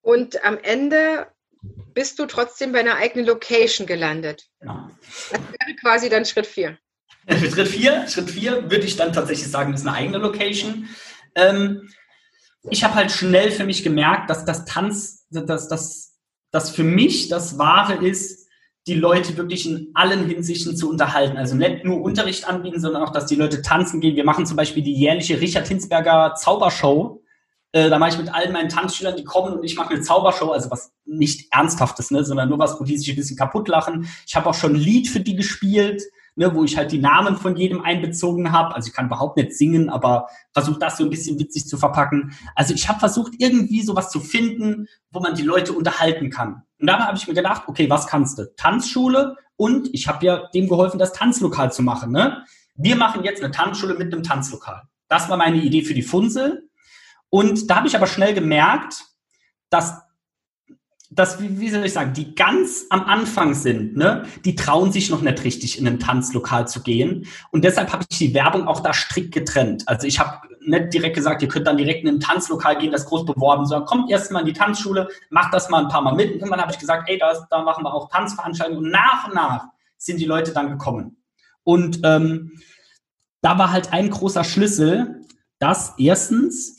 [0.00, 1.28] Und am Ende
[1.94, 4.48] bist du trotzdem bei einer eigenen Location gelandet.
[4.60, 4.90] Genau.
[5.30, 6.78] Das wäre quasi dann Schritt vier.
[7.28, 10.88] Schritt vier, Schritt vier würde ich dann tatsächlich sagen, ist eine eigene Location.
[11.36, 11.88] Ähm,
[12.70, 16.18] ich habe halt schnell für mich gemerkt, dass das Tanz, dass das,
[16.50, 18.41] das für mich das Wahre ist,
[18.86, 21.36] die Leute wirklich in allen Hinsichten zu unterhalten.
[21.36, 24.16] Also nicht nur Unterricht anbieten, sondern auch, dass die Leute tanzen gehen.
[24.16, 27.22] Wir machen zum Beispiel die jährliche Richard Hinsberger Zaubershow.
[27.70, 30.50] Äh, da mache ich mit allen meinen Tanzschülern, die kommen und ich mache eine Zaubershow,
[30.50, 34.08] also was nicht Ernsthaftes, ne, sondern nur was, wo die sich ein bisschen kaputt lachen.
[34.26, 36.02] Ich habe auch schon ein Lied für die gespielt
[36.34, 38.74] ne, wo ich halt die Namen von jedem einbezogen habe.
[38.74, 42.34] Also ich kann überhaupt nicht singen, aber versuche das so ein bisschen witzig zu verpacken.
[42.54, 46.62] Also ich habe versucht, irgendwie sowas zu finden, wo man die Leute unterhalten kann.
[46.80, 48.54] Und da habe ich mir gedacht, okay, was kannst du?
[48.56, 52.12] Tanzschule und ich habe ja dem geholfen, das Tanzlokal zu machen.
[52.12, 52.44] Ne?
[52.74, 54.82] Wir machen jetzt eine Tanzschule mit einem Tanzlokal.
[55.08, 56.68] Das war meine Idee für die Funsel.
[57.28, 59.04] Und da habe ich aber schnell gemerkt,
[59.70, 60.02] dass
[61.14, 65.20] dass, wie, soll ich sagen, die ganz am Anfang sind, ne, die trauen sich noch
[65.20, 67.26] nicht richtig in ein Tanzlokal zu gehen.
[67.50, 69.86] Und deshalb habe ich die Werbung auch da strikt getrennt.
[69.86, 73.04] Also ich habe nicht direkt gesagt, ihr könnt dann direkt in ein Tanzlokal gehen, das
[73.04, 76.14] groß beworben, sondern kommt erst mal in die Tanzschule, macht das mal ein paar Mal
[76.14, 76.28] mit.
[76.28, 78.84] Und irgendwann habe ich gesagt, ey, da, da machen wir auch Tanzveranstaltungen.
[78.84, 79.66] Und nach und nach
[79.98, 81.18] sind die Leute dann gekommen.
[81.62, 82.52] Und ähm,
[83.42, 85.20] da war halt ein großer Schlüssel,
[85.58, 86.78] dass erstens,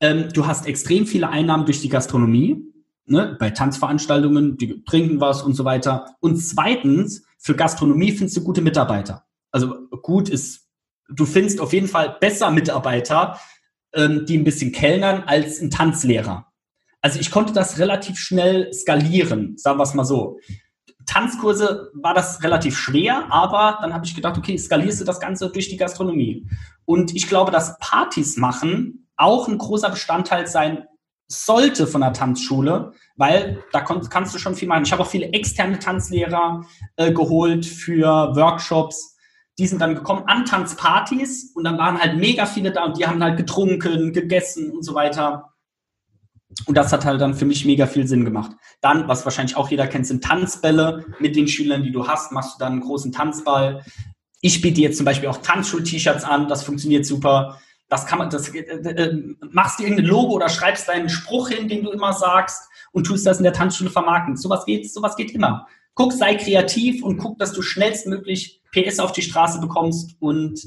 [0.00, 2.71] ähm, du hast extrem viele Einnahmen durch die Gastronomie
[3.06, 6.16] ne, bei Tanzveranstaltungen, die trinken was und so weiter.
[6.20, 9.24] Und zweitens, für Gastronomie findest du gute Mitarbeiter.
[9.50, 10.68] Also gut ist,
[11.08, 13.38] du findest auf jeden Fall besser Mitarbeiter,
[13.92, 16.46] ähm, die ein bisschen kellnern, als ein Tanzlehrer.
[17.00, 20.38] Also ich konnte das relativ schnell skalieren, sagen wir es mal so.
[21.04, 25.50] Tanzkurse war das relativ schwer, aber dann habe ich gedacht, okay, skalierst du das Ganze
[25.50, 26.46] durch die Gastronomie.
[26.84, 30.86] Und ich glaube, dass Partys machen auch ein großer Bestandteil sein
[31.32, 34.84] sollte von der Tanzschule, weil da kannst du schon viel machen.
[34.84, 36.64] Ich habe auch viele externe Tanzlehrer
[36.96, 39.16] äh, geholt für Workshops.
[39.58, 43.06] Die sind dann gekommen an Tanzpartys und dann waren halt mega viele da und die
[43.06, 45.52] haben halt getrunken, gegessen und so weiter.
[46.66, 48.52] Und das hat halt dann für mich mega viel Sinn gemacht.
[48.80, 51.06] Dann, was wahrscheinlich auch jeder kennt, sind Tanzbälle.
[51.18, 53.84] Mit den Schülern, die du hast, machst du dann einen großen Tanzball.
[54.40, 56.48] Ich biete jetzt zum Beispiel auch Tanzschul-T-Shirts an.
[56.48, 57.58] Das funktioniert super.
[57.92, 61.68] Das kann man, das, äh, äh, machst du irgendein Logo oder schreibst deinen Spruch hin,
[61.68, 64.34] den du immer sagst und tust das in der Tanzschule vermarkten.
[64.34, 65.68] Sowas geht, sowas geht immer.
[65.92, 70.58] Guck, sei kreativ und guck, dass du schnellstmöglich PS auf die Straße bekommst und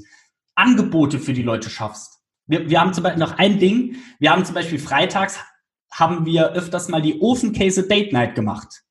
[0.53, 2.19] Angebote für die Leute schaffst.
[2.45, 3.95] Wir, wir haben zum Beispiel noch ein Ding.
[4.19, 5.39] Wir haben zum Beispiel freitags
[5.91, 8.83] haben wir öfters mal die Ofenkäse Date Night gemacht.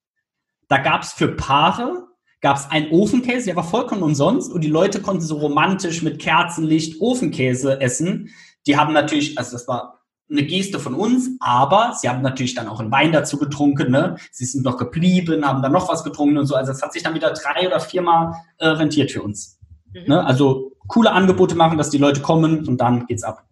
[0.67, 2.09] Da gab es für Paare
[2.45, 6.21] gab es einen Ofenkäse, der war vollkommen umsonst und die Leute konnten so romantisch mit
[6.21, 8.35] Kerzenlicht Ofenkäse essen.
[8.67, 12.69] Die haben natürlich, also das war eine Geste von uns, aber sie haben natürlich dann
[12.69, 14.19] auch einen Wein dazu getrunken, ne?
[14.31, 16.55] Sie sind noch geblieben, haben dann noch was getrunken und so.
[16.55, 19.59] Also es hat sich dann wieder drei oder viermal äh, rentiert für uns.
[19.95, 20.05] Mhm.
[20.09, 20.27] Ne?
[20.27, 23.43] Also coole Angebote machen, dass die Leute kommen und dann geht's ab.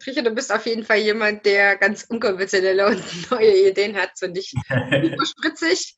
[0.00, 4.32] Triche, du bist auf jeden Fall jemand, der ganz unkonventionelle und neue Ideen hat und
[4.32, 4.54] nicht
[5.24, 5.96] spritzig.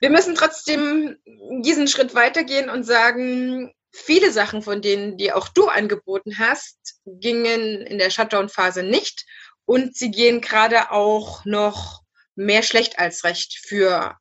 [0.00, 1.16] Wir müssen trotzdem
[1.62, 7.80] diesen Schritt weitergehen und sagen, viele Sachen von denen, die auch du angeboten hast, gingen
[7.82, 9.24] in der Shutdown-Phase nicht
[9.64, 12.02] und sie gehen gerade auch noch
[12.34, 14.18] mehr schlecht als recht für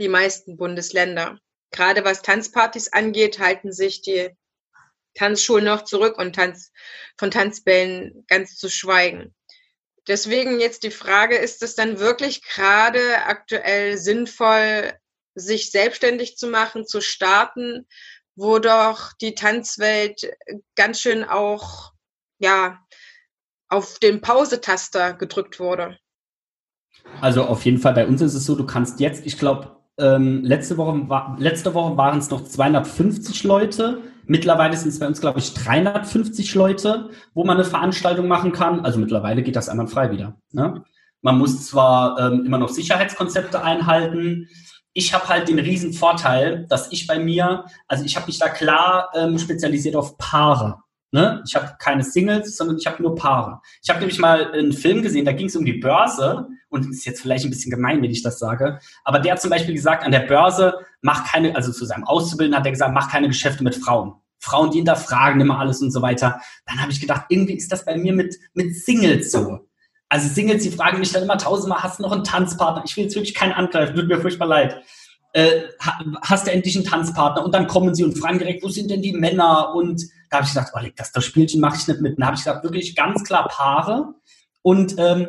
[0.00, 1.38] die meisten Bundesländer.
[1.70, 4.30] Gerade was Tanzpartys angeht, halten sich die
[5.14, 6.72] Tanzschulen noch zurück und Tanz,
[7.18, 9.34] von Tanzbällen ganz zu schweigen.
[10.08, 14.92] Deswegen jetzt die Frage, ist es dann wirklich gerade aktuell sinnvoll,
[15.40, 17.86] sich selbstständig zu machen, zu starten,
[18.36, 20.30] wo doch die Tanzwelt
[20.76, 21.92] ganz schön auch,
[22.38, 22.80] ja,
[23.68, 25.98] auf den Pausetaster gedrückt wurde?
[27.20, 30.42] Also auf jeden Fall bei uns ist es so, du kannst jetzt, ich glaube, ähm,
[30.44, 34.00] letzte Woche, war, letzte Woche waren es noch 250 Leute.
[34.26, 38.80] Mittlerweile sind es bei uns, glaube ich, 350 Leute, wo man eine Veranstaltung machen kann.
[38.80, 40.36] Also mittlerweile geht das einmal frei wieder.
[40.52, 40.84] Ne?
[41.20, 44.48] Man muss zwar ähm, immer noch Sicherheitskonzepte einhalten.
[44.92, 48.48] Ich habe halt den riesen Vorteil, dass ich bei mir, also ich habe mich da
[48.48, 50.82] klar ähm, spezialisiert auf Paare.
[51.12, 51.42] Ne?
[51.46, 53.60] Ich habe keine Singles, sondern ich habe nur Paare.
[53.82, 57.04] Ich habe nämlich mal einen Film gesehen, da ging es um die Börse und ist
[57.04, 60.04] jetzt vielleicht ein bisschen gemein, wenn ich das sage, aber der hat zum Beispiel gesagt,
[60.04, 63.64] an der Börse mach keine, also zu seinem Auszubildenden hat er gesagt, mach keine Geschäfte
[63.64, 64.14] mit Frauen.
[64.38, 66.40] Frauen, die hinterfragen immer alles und so weiter.
[66.66, 69.68] Dann habe ich gedacht, irgendwie ist das bei mir mit, mit Singles so.
[70.10, 72.82] Also Singles, die fragen mich dann immer tausendmal, hast du noch einen Tanzpartner?
[72.84, 74.82] Ich will jetzt wirklich keinen angreifen, tut mir furchtbar leid.
[75.32, 75.62] Äh,
[76.22, 77.44] hast du endlich einen Tanzpartner?
[77.44, 79.72] Und dann kommen sie und fragen direkt, wo sind denn die Männer?
[79.72, 82.18] Und da habe ich gedacht, oh, das, das Spielchen mache ich nicht mit.
[82.18, 84.14] Da habe ich gesagt, wirklich ganz klar Paare.
[84.62, 85.28] Und ähm,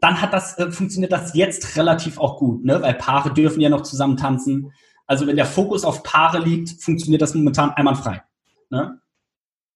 [0.00, 2.80] dann hat das, äh, funktioniert das jetzt relativ auch gut, ne?
[2.80, 4.72] weil Paare dürfen ja noch zusammen tanzen.
[5.06, 8.22] Also wenn der Fokus auf Paare liegt, funktioniert das momentan einwandfrei.
[8.70, 8.98] Ne?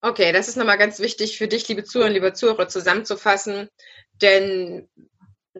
[0.01, 3.69] Okay, das ist nochmal ganz wichtig für dich, liebe Zuhörer, liebe Zuhörer, zusammenzufassen.
[4.21, 4.87] Denn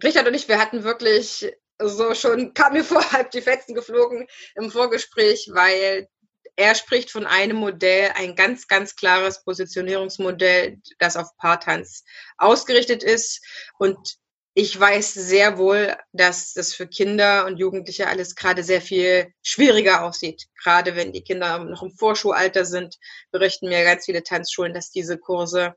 [0.03, 4.27] Richard und ich, wir hatten wirklich so schon, kam mir vor, halb die Fetzen geflogen
[4.55, 6.07] im Vorgespräch, weil
[6.55, 12.03] er spricht von einem Modell, ein ganz, ganz klares Positionierungsmodell, das auf Paartanz
[12.37, 13.43] ausgerichtet ist.
[13.77, 14.17] Und
[14.59, 20.03] ich weiß sehr wohl, dass das für Kinder und Jugendliche alles gerade sehr viel schwieriger
[20.03, 20.47] aussieht.
[20.63, 22.97] Gerade wenn die Kinder noch im Vorschulalter sind,
[23.29, 25.75] berichten mir ganz viele Tanzschulen, dass diese Kurse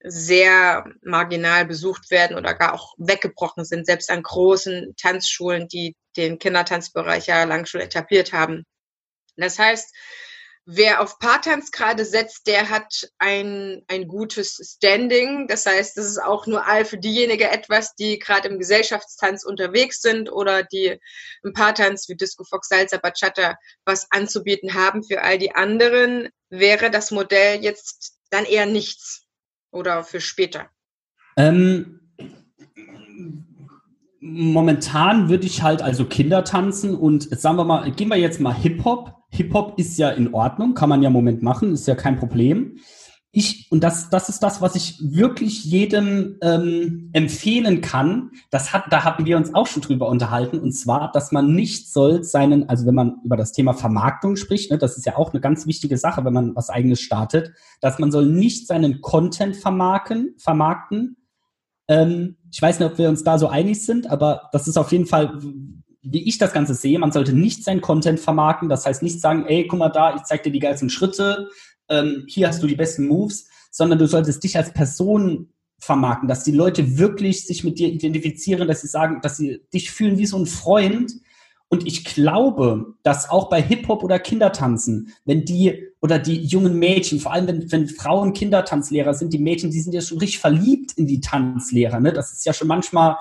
[0.00, 6.40] sehr marginal besucht werden oder gar auch weggebrochen sind, selbst an großen Tanzschulen, die den
[6.40, 8.64] Kindertanzbereich ja lang schon etabliert haben.
[9.36, 9.94] Das heißt,
[10.70, 15.46] Wer auf Paartanz gerade setzt, der hat ein, ein gutes Standing.
[15.48, 20.02] Das heißt, das ist auch nur all für diejenigen etwas, die gerade im Gesellschaftstanz unterwegs
[20.02, 20.98] sind oder die
[21.42, 25.02] im Paartanz wie Disco Fox, Salsa, Bachata was anzubieten haben.
[25.02, 29.24] Für all die anderen wäre das Modell jetzt dann eher nichts
[29.70, 30.68] oder für später.
[31.38, 32.12] Ähm,
[34.20, 38.54] momentan würde ich halt also Kinder tanzen und sagen wir mal, gehen wir jetzt mal
[38.54, 42.18] Hip-Hop Hip-Hop ist ja in Ordnung, kann man ja im Moment machen, ist ja kein
[42.18, 42.78] Problem.
[43.30, 48.30] Ich, und das, das ist das, was ich wirklich jedem ähm, empfehlen kann.
[48.50, 51.92] Das hat, da hatten wir uns auch schon drüber unterhalten, und zwar, dass man nicht
[51.92, 55.32] soll seinen, also wenn man über das Thema Vermarktung spricht, ne, das ist ja auch
[55.32, 59.56] eine ganz wichtige Sache, wenn man was eigenes startet, dass man soll nicht seinen Content
[59.56, 61.18] vermarkten, vermarkten.
[61.86, 64.90] Ähm, ich weiß nicht, ob wir uns da so einig sind, aber das ist auf
[64.90, 65.38] jeden Fall
[66.10, 68.68] wie ich das Ganze sehe, man sollte nicht sein Content vermarkten.
[68.68, 71.48] Das heißt nicht sagen, ey, guck mal da, ich zeig dir die geilsten Schritte,
[71.88, 76.44] ähm, hier hast du die besten Moves, sondern du solltest dich als Person vermarkten, dass
[76.44, 80.26] die Leute wirklich sich mit dir identifizieren, dass sie sagen, dass sie dich fühlen wie
[80.26, 81.12] so ein Freund.
[81.68, 87.20] Und ich glaube, dass auch bei Hip-Hop oder Kindertanzen, wenn die oder die jungen Mädchen,
[87.20, 90.92] vor allem wenn, wenn Frauen Kindertanzlehrer sind, die Mädchen, die sind ja schon richtig verliebt
[90.92, 92.00] in die Tanzlehrer.
[92.00, 92.12] Ne?
[92.12, 93.16] Das ist ja schon manchmal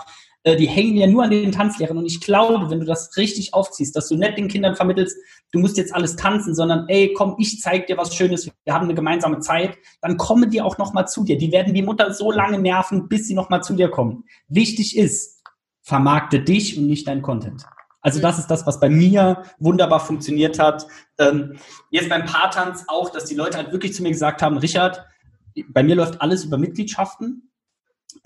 [0.45, 1.97] die hängen ja nur an den Tanzlehrern.
[1.97, 5.17] Und ich glaube, wenn du das richtig aufziehst, dass du nicht den Kindern vermittelst,
[5.52, 8.86] du musst jetzt alles tanzen, sondern ey, komm, ich zeig dir was Schönes, wir haben
[8.86, 11.38] eine gemeinsame Zeit, dann kommen die auch nochmal zu dir.
[11.38, 14.23] Die werden die Mutter so lange nerven, bis sie nochmal zu dir kommen.
[14.47, 15.41] Wichtig ist,
[15.82, 17.63] vermarkte dich und nicht dein Content.
[18.02, 20.88] Also das ist das, was bei mir wunderbar funktioniert hat.
[21.17, 21.58] Ähm,
[21.91, 25.06] jetzt beim Paartanz auch, dass die Leute halt wirklich zu mir gesagt haben, Richard,
[25.69, 27.52] bei mir läuft alles über Mitgliedschaften.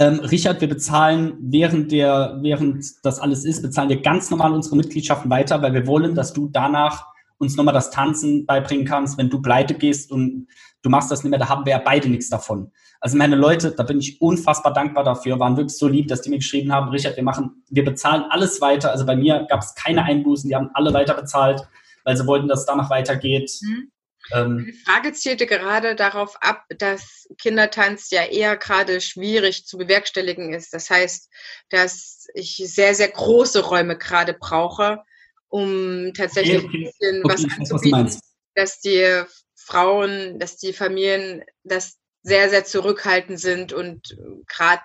[0.02, 4.76] Ähm, Richard, wir bezahlen während der, während das alles ist, bezahlen wir ganz normal unsere
[4.76, 7.06] Mitgliedschaften weiter, weil wir wollen, dass du danach
[7.38, 10.48] uns nochmal das Tanzen beibringen kannst, wenn du pleite gehst und
[10.82, 12.72] du machst das nicht mehr, da haben wir ja beide nichts davon.
[13.00, 16.32] Also meine Leute, da bin ich unfassbar dankbar dafür, waren wirklich so lieb, dass die
[16.32, 18.90] mir geschrieben haben, Richard, wir machen, wir bezahlen alles weiter.
[18.90, 21.62] Also bei mir gab es keine Einbußen, die haben alle weiter bezahlt,
[22.06, 23.52] weil sie wollten, dass es danach weitergeht.
[23.62, 23.92] Mhm.
[24.32, 30.54] Ähm, die Frage zielte gerade darauf ab, dass Kindertanz ja eher gerade schwierig zu bewerkstelligen
[30.54, 30.74] ist.
[30.74, 31.30] Das heißt,
[31.70, 35.04] dass ich sehr, sehr große Räume gerade brauche,
[35.48, 36.78] um tatsächlich okay, okay.
[36.78, 38.20] ein bisschen okay, was anzubieten, was
[38.54, 39.24] dass die
[39.56, 44.84] Frauen, dass die Familien das sehr, sehr zurückhaltend sind und gerade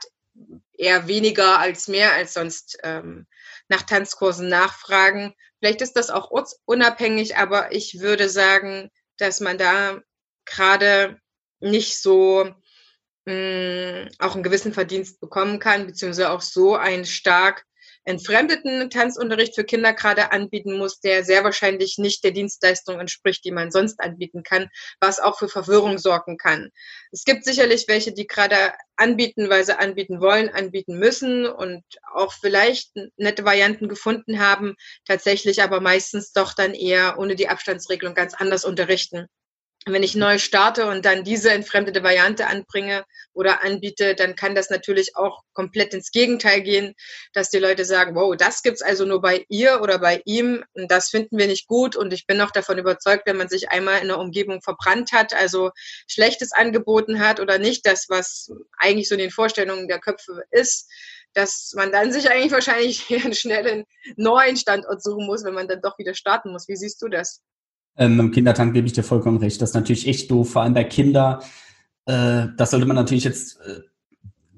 [0.72, 3.26] eher weniger als mehr als sonst ähm,
[3.68, 5.34] nach Tanzkursen nachfragen.
[5.58, 6.30] Vielleicht ist das auch
[6.64, 10.00] unabhängig, aber ich würde sagen, dass man da
[10.44, 11.20] gerade
[11.60, 12.54] nicht so
[13.26, 17.65] mh, mm, auch einen gewissen Verdienst bekommen kann, beziehungsweise auch so einen stark
[18.06, 23.50] entfremdeten Tanzunterricht für Kinder gerade anbieten muss, der sehr wahrscheinlich nicht der Dienstleistung entspricht, die
[23.50, 24.68] man sonst anbieten kann,
[25.00, 26.70] was auch für Verwirrung sorgen kann.
[27.10, 31.82] Es gibt sicherlich welche, die gerade anbieten, weil sie anbieten wollen, anbieten müssen und
[32.14, 38.14] auch vielleicht nette Varianten gefunden haben, tatsächlich aber meistens doch dann eher ohne die Abstandsregelung
[38.14, 39.26] ganz anders unterrichten
[39.88, 44.68] wenn ich neu starte und dann diese entfremdete Variante anbringe oder anbiete, dann kann das
[44.68, 46.94] natürlich auch komplett ins Gegenteil gehen,
[47.32, 50.90] dass die Leute sagen, wow, das gibt's also nur bei ihr oder bei ihm und
[50.90, 54.00] das finden wir nicht gut und ich bin noch davon überzeugt, wenn man sich einmal
[54.00, 55.70] in der Umgebung verbrannt hat, also
[56.08, 60.90] Schlechtes angeboten hat oder nicht das, was eigentlich so in den Vorstellungen der Köpfe ist,
[61.32, 63.84] dass man dann sich eigentlich wahrscheinlich einen schnellen
[64.16, 66.66] neuen Standort suchen muss, wenn man dann doch wieder starten muss.
[66.66, 67.40] Wie siehst du das?
[67.96, 69.60] Ähm, Im Kindertank gebe ich dir vollkommen recht.
[69.60, 71.40] Das ist natürlich echt doof, vor allem bei Kindern.
[72.04, 73.80] Äh, das sollte man natürlich jetzt äh,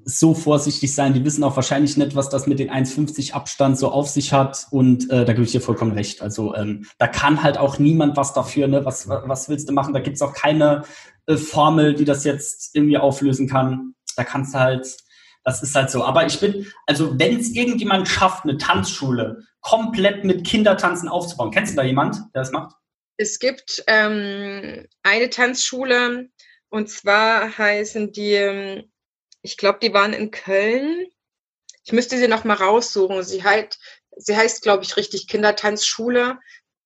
[0.03, 1.13] so vorsichtig sein.
[1.13, 4.67] Die wissen auch wahrscheinlich nicht, was das mit den 1,50 Abstand so auf sich hat.
[4.71, 6.21] Und äh, da gebe ich dir vollkommen recht.
[6.21, 8.67] Also ähm, da kann halt auch niemand was dafür.
[8.67, 8.85] Ne?
[8.85, 9.93] Was, was willst du machen?
[9.93, 10.83] Da gibt es auch keine
[11.27, 13.93] äh, Formel, die das jetzt irgendwie auflösen kann.
[14.15, 14.97] Da kannst du halt,
[15.43, 16.03] das ist halt so.
[16.03, 21.73] Aber ich bin, also wenn es irgendjemand schafft, eine Tanzschule komplett mit Kindertanzen aufzubauen, kennst
[21.73, 22.75] du da jemand, der das macht?
[23.21, 26.29] Es gibt ähm, eine Tanzschule
[26.69, 28.89] und zwar heißen die, ähm,
[29.41, 31.05] ich glaube, die waren in Köln.
[31.83, 33.21] Ich müsste sie noch mal raussuchen.
[33.23, 33.77] Sie, halt,
[34.15, 36.39] sie heißt, glaube ich, richtig Kindertanzschule.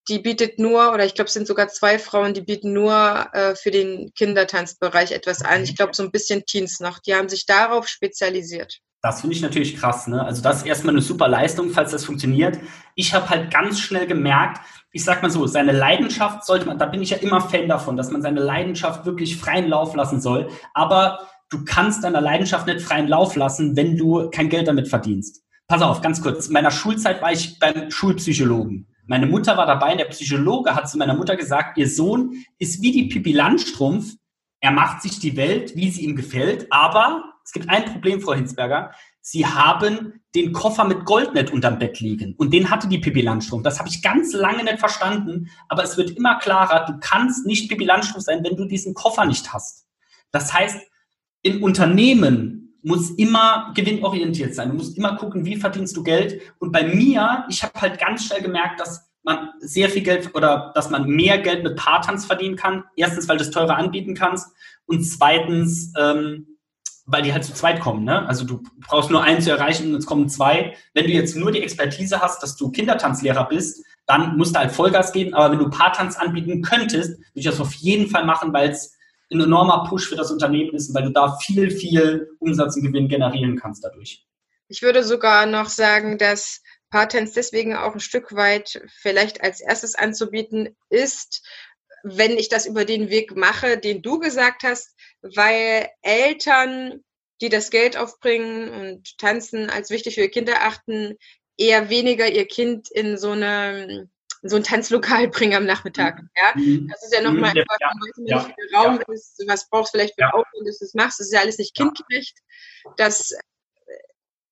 [0.08, 3.56] Die bietet nur, oder ich glaube, es sind sogar zwei Frauen, die bieten nur äh,
[3.56, 5.64] für den Kindertanzbereich etwas an.
[5.64, 6.98] Ich glaube, so ein bisschen Teens noch.
[6.98, 8.80] Die haben sich darauf spezialisiert.
[9.04, 10.08] Das finde ich natürlich krass.
[10.08, 10.26] Ne?
[10.26, 12.58] Also das ist erstmal eine super Leistung, falls das funktioniert.
[12.96, 14.62] Ich habe halt ganz schnell gemerkt,
[14.96, 17.98] ich sag mal so, seine Leidenschaft sollte man, da bin ich ja immer Fan davon,
[17.98, 20.50] dass man seine Leidenschaft wirklich freien Lauf lassen soll.
[20.76, 25.44] Aber du kannst deiner Leidenschaft nicht freien Lauf lassen, wenn du kein Geld damit verdienst.
[25.68, 26.48] Pass auf, ganz kurz.
[26.48, 28.88] In meiner Schulzeit war ich beim Schulpsychologen.
[29.08, 32.92] Meine Mutter war dabei, der Psychologe hat zu meiner Mutter gesagt, ihr Sohn ist wie
[32.92, 34.14] die Pippi Landstrumpf.
[34.60, 38.34] Er macht sich die Welt, wie sie ihm gefällt, aber es gibt ein Problem, Frau
[38.34, 38.92] Hinsberger.
[39.26, 42.36] Sie haben den Koffer mit Gold nicht unterm Bett liegen.
[42.36, 43.64] Und den hatte die Pippi Landstrumpf.
[43.64, 45.50] Das habe ich ganz lange nicht verstanden.
[45.70, 49.26] Aber es wird immer klarer, du kannst nicht Pippi Landstrumpf sein, wenn du diesen Koffer
[49.26, 49.86] nicht hast.
[50.32, 50.78] Das heißt,
[51.42, 54.70] in Unternehmen muss immer gewinnorientiert sein.
[54.72, 56.42] Du musst immer gucken, wie verdienst du Geld.
[56.60, 60.74] Und bei mir, ich habe halt ganz schnell gemerkt, dass man sehr viel Geld oder
[60.76, 62.84] dass man mehr Geld mit Paartanz verdienen kann.
[62.98, 64.54] Erstens, weil du es teurer anbieten kannst.
[64.86, 66.53] Und zweitens, ähm,
[67.06, 68.06] weil die halt zu zweit kommen.
[68.06, 68.28] Ne?
[68.28, 70.76] Also du brauchst nur einen zu erreichen und es kommen zwei.
[70.94, 74.72] Wenn du jetzt nur die Expertise hast, dass du Kindertanzlehrer bist, dann musst du halt
[74.72, 75.34] Vollgas geben.
[75.34, 78.98] Aber wenn du Paartanz anbieten könntest, würde ich das auf jeden Fall machen, weil es
[79.32, 83.08] ein enormer Push für das Unternehmen ist, weil du da viel, viel Umsatz und Gewinn
[83.08, 84.26] generieren kannst dadurch.
[84.68, 89.96] Ich würde sogar noch sagen, dass Paartanz deswegen auch ein Stück weit vielleicht als erstes
[89.96, 91.46] anzubieten ist,
[92.04, 97.04] wenn ich das über den Weg mache, den du gesagt hast, weil Eltern,
[97.42, 101.18] die das Geld aufbringen und tanzen als wichtig für ihr Kind erachten,
[101.58, 104.10] eher weniger ihr Kind in so eine
[104.46, 106.22] so ein Tanzlokal bringen am Nachmittag.
[106.22, 106.30] Mhm.
[106.36, 106.88] Ja, mhm.
[106.90, 107.58] das ist ja nochmal mhm.
[107.58, 110.32] ja, ja, ja, ja, Raum ist, was brauchst du vielleicht für ja.
[110.32, 111.20] Aufwand, dass du das machst.
[111.20, 112.38] Das ist ja alles nicht kindgerecht.
[112.98, 113.34] Das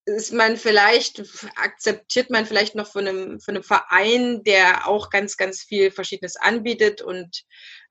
[0.05, 1.23] ist man vielleicht,
[1.55, 6.35] akzeptiert man vielleicht noch von einem, von einem Verein, der auch ganz, ganz viel Verschiedenes
[6.37, 7.43] anbietet und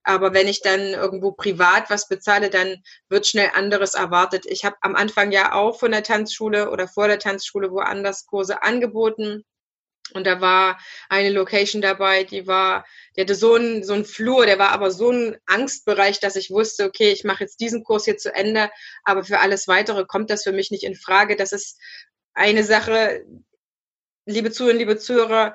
[0.03, 4.47] aber wenn ich dann irgendwo privat was bezahle, dann wird schnell anderes erwartet.
[4.47, 8.63] Ich habe am Anfang ja auch von der Tanzschule oder vor der Tanzschule woanders Kurse
[8.63, 9.45] angeboten.
[10.15, 12.85] Und da war eine Location dabei, die war,
[13.17, 16.51] die hatte so einen, so einen Flur, der war aber so ein Angstbereich, dass ich
[16.51, 18.71] wusste, okay, ich mache jetzt diesen Kurs hier zu Ende,
[19.05, 21.37] aber für alles weitere kommt das für mich nicht in Frage.
[21.37, 21.79] Das ist
[22.35, 23.25] eine Sache,
[24.27, 25.55] liebe Zuhörer, liebe Zuhörer,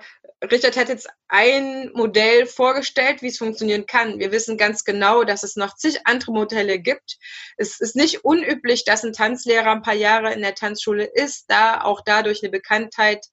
[0.52, 4.20] Richard hat jetzt ein Modell vorgestellt, wie es funktionieren kann.
[4.20, 7.18] Wir wissen ganz genau, dass es noch zig andere Modelle gibt.
[7.58, 11.82] Es ist nicht unüblich, dass ein Tanzlehrer ein paar Jahre in der Tanzschule ist, da
[11.82, 13.26] auch dadurch eine Bekanntheit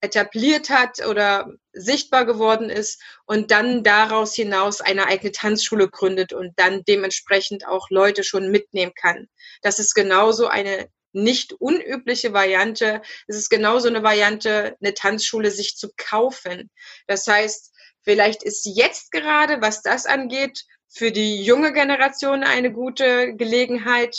[0.00, 6.52] etabliert hat oder sichtbar geworden ist und dann daraus hinaus eine eigene Tanzschule gründet und
[6.56, 9.28] dann dementsprechend auch Leute schon mitnehmen kann.
[9.62, 13.00] Das ist genauso eine nicht unübliche Variante.
[13.26, 16.70] Es ist genauso eine Variante, eine Tanzschule sich zu kaufen.
[17.06, 17.72] Das heißt,
[18.02, 24.16] vielleicht ist jetzt gerade, was das angeht, für die junge Generation eine gute Gelegenheit,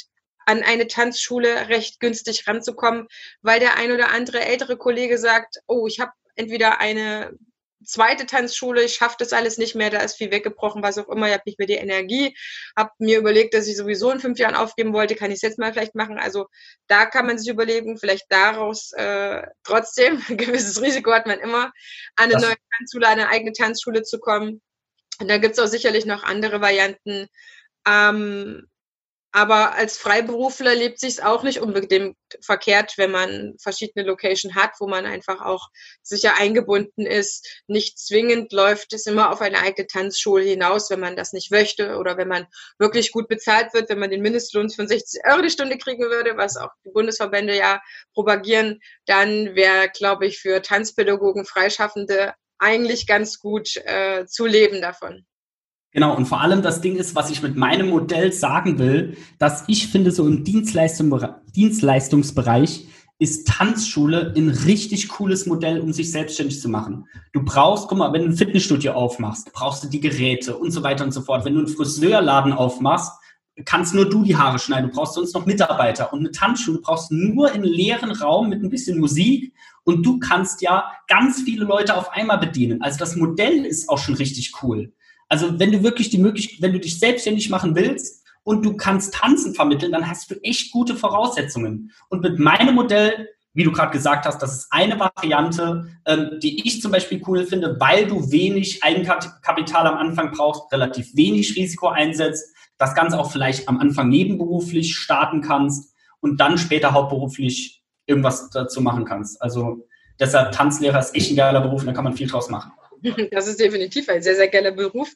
[0.48, 3.08] an eine Tanzschule recht günstig ranzukommen,
[3.42, 7.38] weil der ein oder andere ältere Kollege sagt, oh, ich habe entweder eine
[7.84, 11.28] zweite Tanzschule, ich schaffe das alles nicht mehr, da ist viel weggebrochen, was auch immer,
[11.28, 12.36] ich habe nicht mehr die Energie,
[12.78, 15.60] habe mir überlegt, dass ich sowieso in fünf Jahren aufgeben wollte, kann ich es jetzt
[15.60, 16.18] mal vielleicht machen.
[16.18, 16.48] Also
[16.88, 21.66] da kann man sich überlegen, vielleicht daraus äh, trotzdem, ein gewisses Risiko hat man immer,
[22.16, 24.62] an eine das neue Tanzschule, an eine eigene Tanzschule zu kommen.
[25.20, 27.28] Und da gibt es auch sicherlich noch andere Varianten.
[27.86, 28.68] Ähm,
[29.32, 34.88] aber als Freiberufler lebt sich auch nicht unbedingt verkehrt, wenn man verschiedene Locations hat, wo
[34.88, 35.68] man einfach auch
[36.02, 37.48] sicher eingebunden ist.
[37.68, 41.98] Nicht zwingend läuft es immer auf eine eigene Tanzschule hinaus, wenn man das nicht möchte
[41.98, 42.48] oder wenn man
[42.80, 46.38] wirklich gut bezahlt wird, wenn man den Mindestlohn von 60 Euro die Stunde kriegen würde,
[46.38, 47.82] was auch die Bundesverbände ja
[48.14, 55.26] propagieren, dann wäre, glaube ich, für Tanzpädagogen, Freischaffende eigentlich ganz gut äh, zu leben davon.
[55.98, 59.64] Genau, und vor allem das Ding ist, was ich mit meinem Modell sagen will, dass
[59.66, 61.20] ich finde, so im Dienstleistung,
[61.56, 62.86] Dienstleistungsbereich
[63.18, 67.08] ist Tanzschule ein richtig cooles Modell, um sich selbstständig zu machen.
[67.34, 70.84] Du brauchst, guck mal, wenn du ein Fitnessstudio aufmachst, brauchst du die Geräte und so
[70.84, 71.46] weiter und so fort.
[71.46, 73.14] Wenn du einen Friseurladen aufmachst,
[73.66, 74.92] kannst nur du die Haare schneiden.
[74.92, 76.14] Du brauchst sonst noch Mitarbeiter.
[76.14, 79.52] Und eine Tanzschule brauchst du nur einen leeren Raum mit ein bisschen Musik.
[79.84, 82.84] Und du kannst ja ganz viele Leute auf einmal bedienen.
[82.84, 84.94] Also das Modell ist auch schon richtig cool.
[85.30, 89.14] Also wenn du wirklich die Möglichkeit, wenn du dich selbstständig machen willst und du kannst
[89.14, 91.92] Tanzen vermitteln, dann hast du echt gute Voraussetzungen.
[92.10, 96.66] Und mit meinem Modell, wie du gerade gesagt hast, das ist eine Variante, ähm, die
[96.66, 101.88] ich zum Beispiel cool finde, weil du wenig Eigenkapital am Anfang brauchst, relativ wenig Risiko
[101.90, 108.50] einsetzt, das Ganze auch vielleicht am Anfang nebenberuflich starten kannst und dann später hauptberuflich irgendwas
[108.50, 109.42] dazu machen kannst.
[109.42, 109.88] Also
[110.20, 112.72] deshalb Tanzlehrer ist echt ein geiler Beruf und da kann man viel draus machen.
[113.32, 115.14] Das ist definitiv ein sehr, sehr geiler Beruf.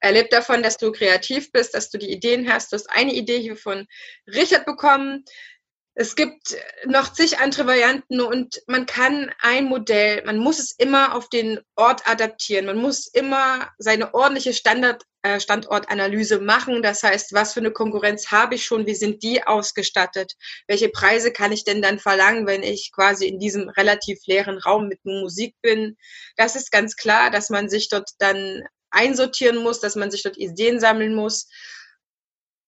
[0.00, 2.72] Er lebt davon, dass du kreativ bist, dass du die Ideen hast.
[2.72, 3.86] Du hast eine Idee hier von
[4.26, 5.24] Richard bekommen.
[6.00, 11.12] Es gibt noch zig andere Varianten und man kann ein Modell, man muss es immer
[11.12, 12.66] auf den Ort adaptieren.
[12.66, 16.84] Man muss immer seine ordentliche Standard, äh, Standortanalyse machen.
[16.84, 18.86] Das heißt, was für eine Konkurrenz habe ich schon?
[18.86, 20.34] Wie sind die ausgestattet?
[20.68, 24.86] Welche Preise kann ich denn dann verlangen, wenn ich quasi in diesem relativ leeren Raum
[24.86, 25.96] mit Musik bin?
[26.36, 30.38] Das ist ganz klar, dass man sich dort dann einsortieren muss, dass man sich dort
[30.38, 31.48] Ideen sammeln muss.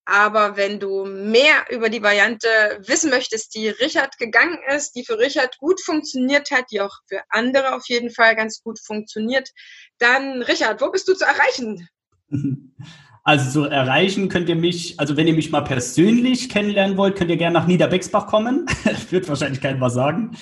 [0.05, 2.49] Aber wenn du mehr über die Variante
[2.87, 7.23] wissen möchtest, die Richard gegangen ist, die für Richard gut funktioniert hat, die auch für
[7.29, 9.51] andere auf jeden Fall ganz gut funktioniert,
[9.99, 11.89] dann Richard, wo bist du zu erreichen?
[13.23, 17.31] Also zu erreichen könnt ihr mich, also wenn ihr mich mal persönlich kennenlernen wollt, könnt
[17.31, 18.65] ihr gerne nach Niederbexbach kommen.
[19.11, 20.37] Wird wahrscheinlich keiner was sagen.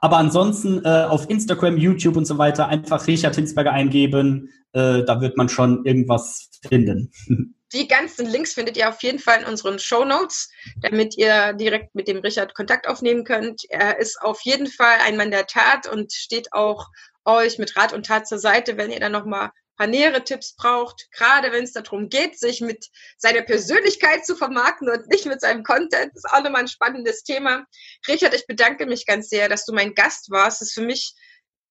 [0.00, 4.50] Aber ansonsten äh, auf Instagram, YouTube und so weiter einfach Richard Hinsberger eingeben.
[4.72, 7.12] Äh, da wird man schon irgendwas finden.
[7.74, 10.48] Die ganzen Links findet ihr auf jeden Fall in unseren Show Notes,
[10.80, 13.62] damit ihr direkt mit dem Richard Kontakt aufnehmen könnt.
[13.68, 16.86] Er ist auf jeden Fall ein Mann der Tat und steht auch
[17.24, 21.08] euch mit Rat und Tat zur Seite, wenn ihr dann nochmal paar nähere Tipps braucht,
[21.10, 25.64] gerade wenn es darum geht, sich mit seiner Persönlichkeit zu vermarkten und nicht mit seinem
[25.64, 26.12] Content.
[26.14, 27.66] Das ist auch nochmal ein spannendes Thema.
[28.06, 30.62] Richard, ich bedanke mich ganz sehr, dass du mein Gast warst.
[30.62, 31.14] Es ist für mich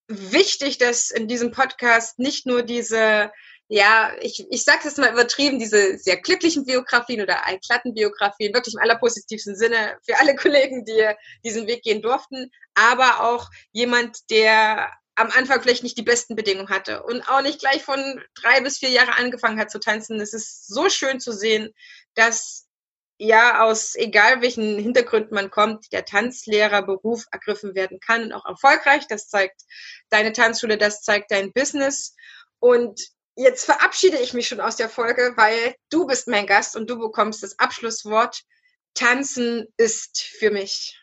[0.08, 3.32] wichtig, dass in diesem Podcast nicht nur diese
[3.70, 8.76] ja, ich, ich sage es mal übertrieben, diese sehr glücklichen Biografien oder altklatten Biografien, wirklich
[8.76, 11.08] im allerpositivsten Sinne für alle Kollegen, die
[11.44, 16.70] diesen Weg gehen durften, aber auch jemand, der am Anfang vielleicht nicht die besten Bedingungen
[16.70, 20.20] hatte und auch nicht gleich von drei bis vier Jahren angefangen hat zu tanzen.
[20.20, 21.74] Es ist so schön zu sehen,
[22.16, 22.68] dass
[23.20, 29.06] ja aus egal welchen Hintergründen man kommt, der Tanzlehrerberuf ergriffen werden kann und auch erfolgreich.
[29.08, 29.62] Das zeigt
[30.10, 32.16] deine Tanzschule, das zeigt dein Business.
[32.60, 33.00] Und
[33.36, 37.00] jetzt verabschiede ich mich schon aus der Folge, weil du bist mein Gast und du
[37.00, 38.44] bekommst das Abschlusswort.
[38.94, 41.00] Tanzen ist für mich.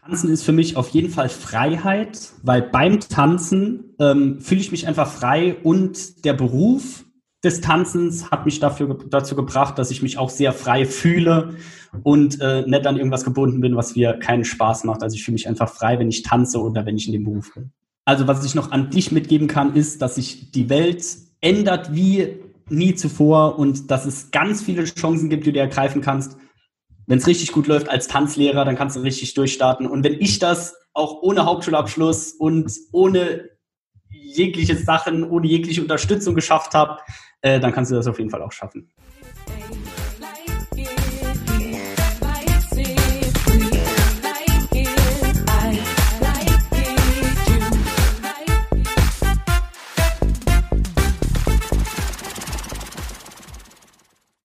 [0.00, 4.86] Tanzen ist für mich auf jeden Fall Freiheit, weil beim Tanzen ähm, fühle ich mich
[4.86, 7.04] einfach frei und der Beruf
[7.42, 11.56] des Tanzens hat mich dafür, dazu gebracht, dass ich mich auch sehr frei fühle
[12.02, 15.02] und äh, nicht an irgendwas gebunden bin, was mir keinen Spaß macht.
[15.02, 17.54] Also ich fühle mich einfach frei, wenn ich tanze oder wenn ich in dem Beruf
[17.54, 17.72] bin.
[18.04, 21.04] Also was ich noch an dich mitgeben kann, ist, dass sich die Welt
[21.40, 26.36] ändert wie nie zuvor und dass es ganz viele Chancen gibt, die du ergreifen kannst.
[27.06, 29.86] Wenn es richtig gut läuft als Tanzlehrer, dann kannst du richtig durchstarten.
[29.86, 33.50] Und wenn ich das auch ohne Hauptschulabschluss und ohne
[34.10, 36.98] jegliche Sachen, ohne jegliche Unterstützung geschafft habe,
[37.42, 38.90] äh, dann kannst du das auf jeden Fall auch schaffen.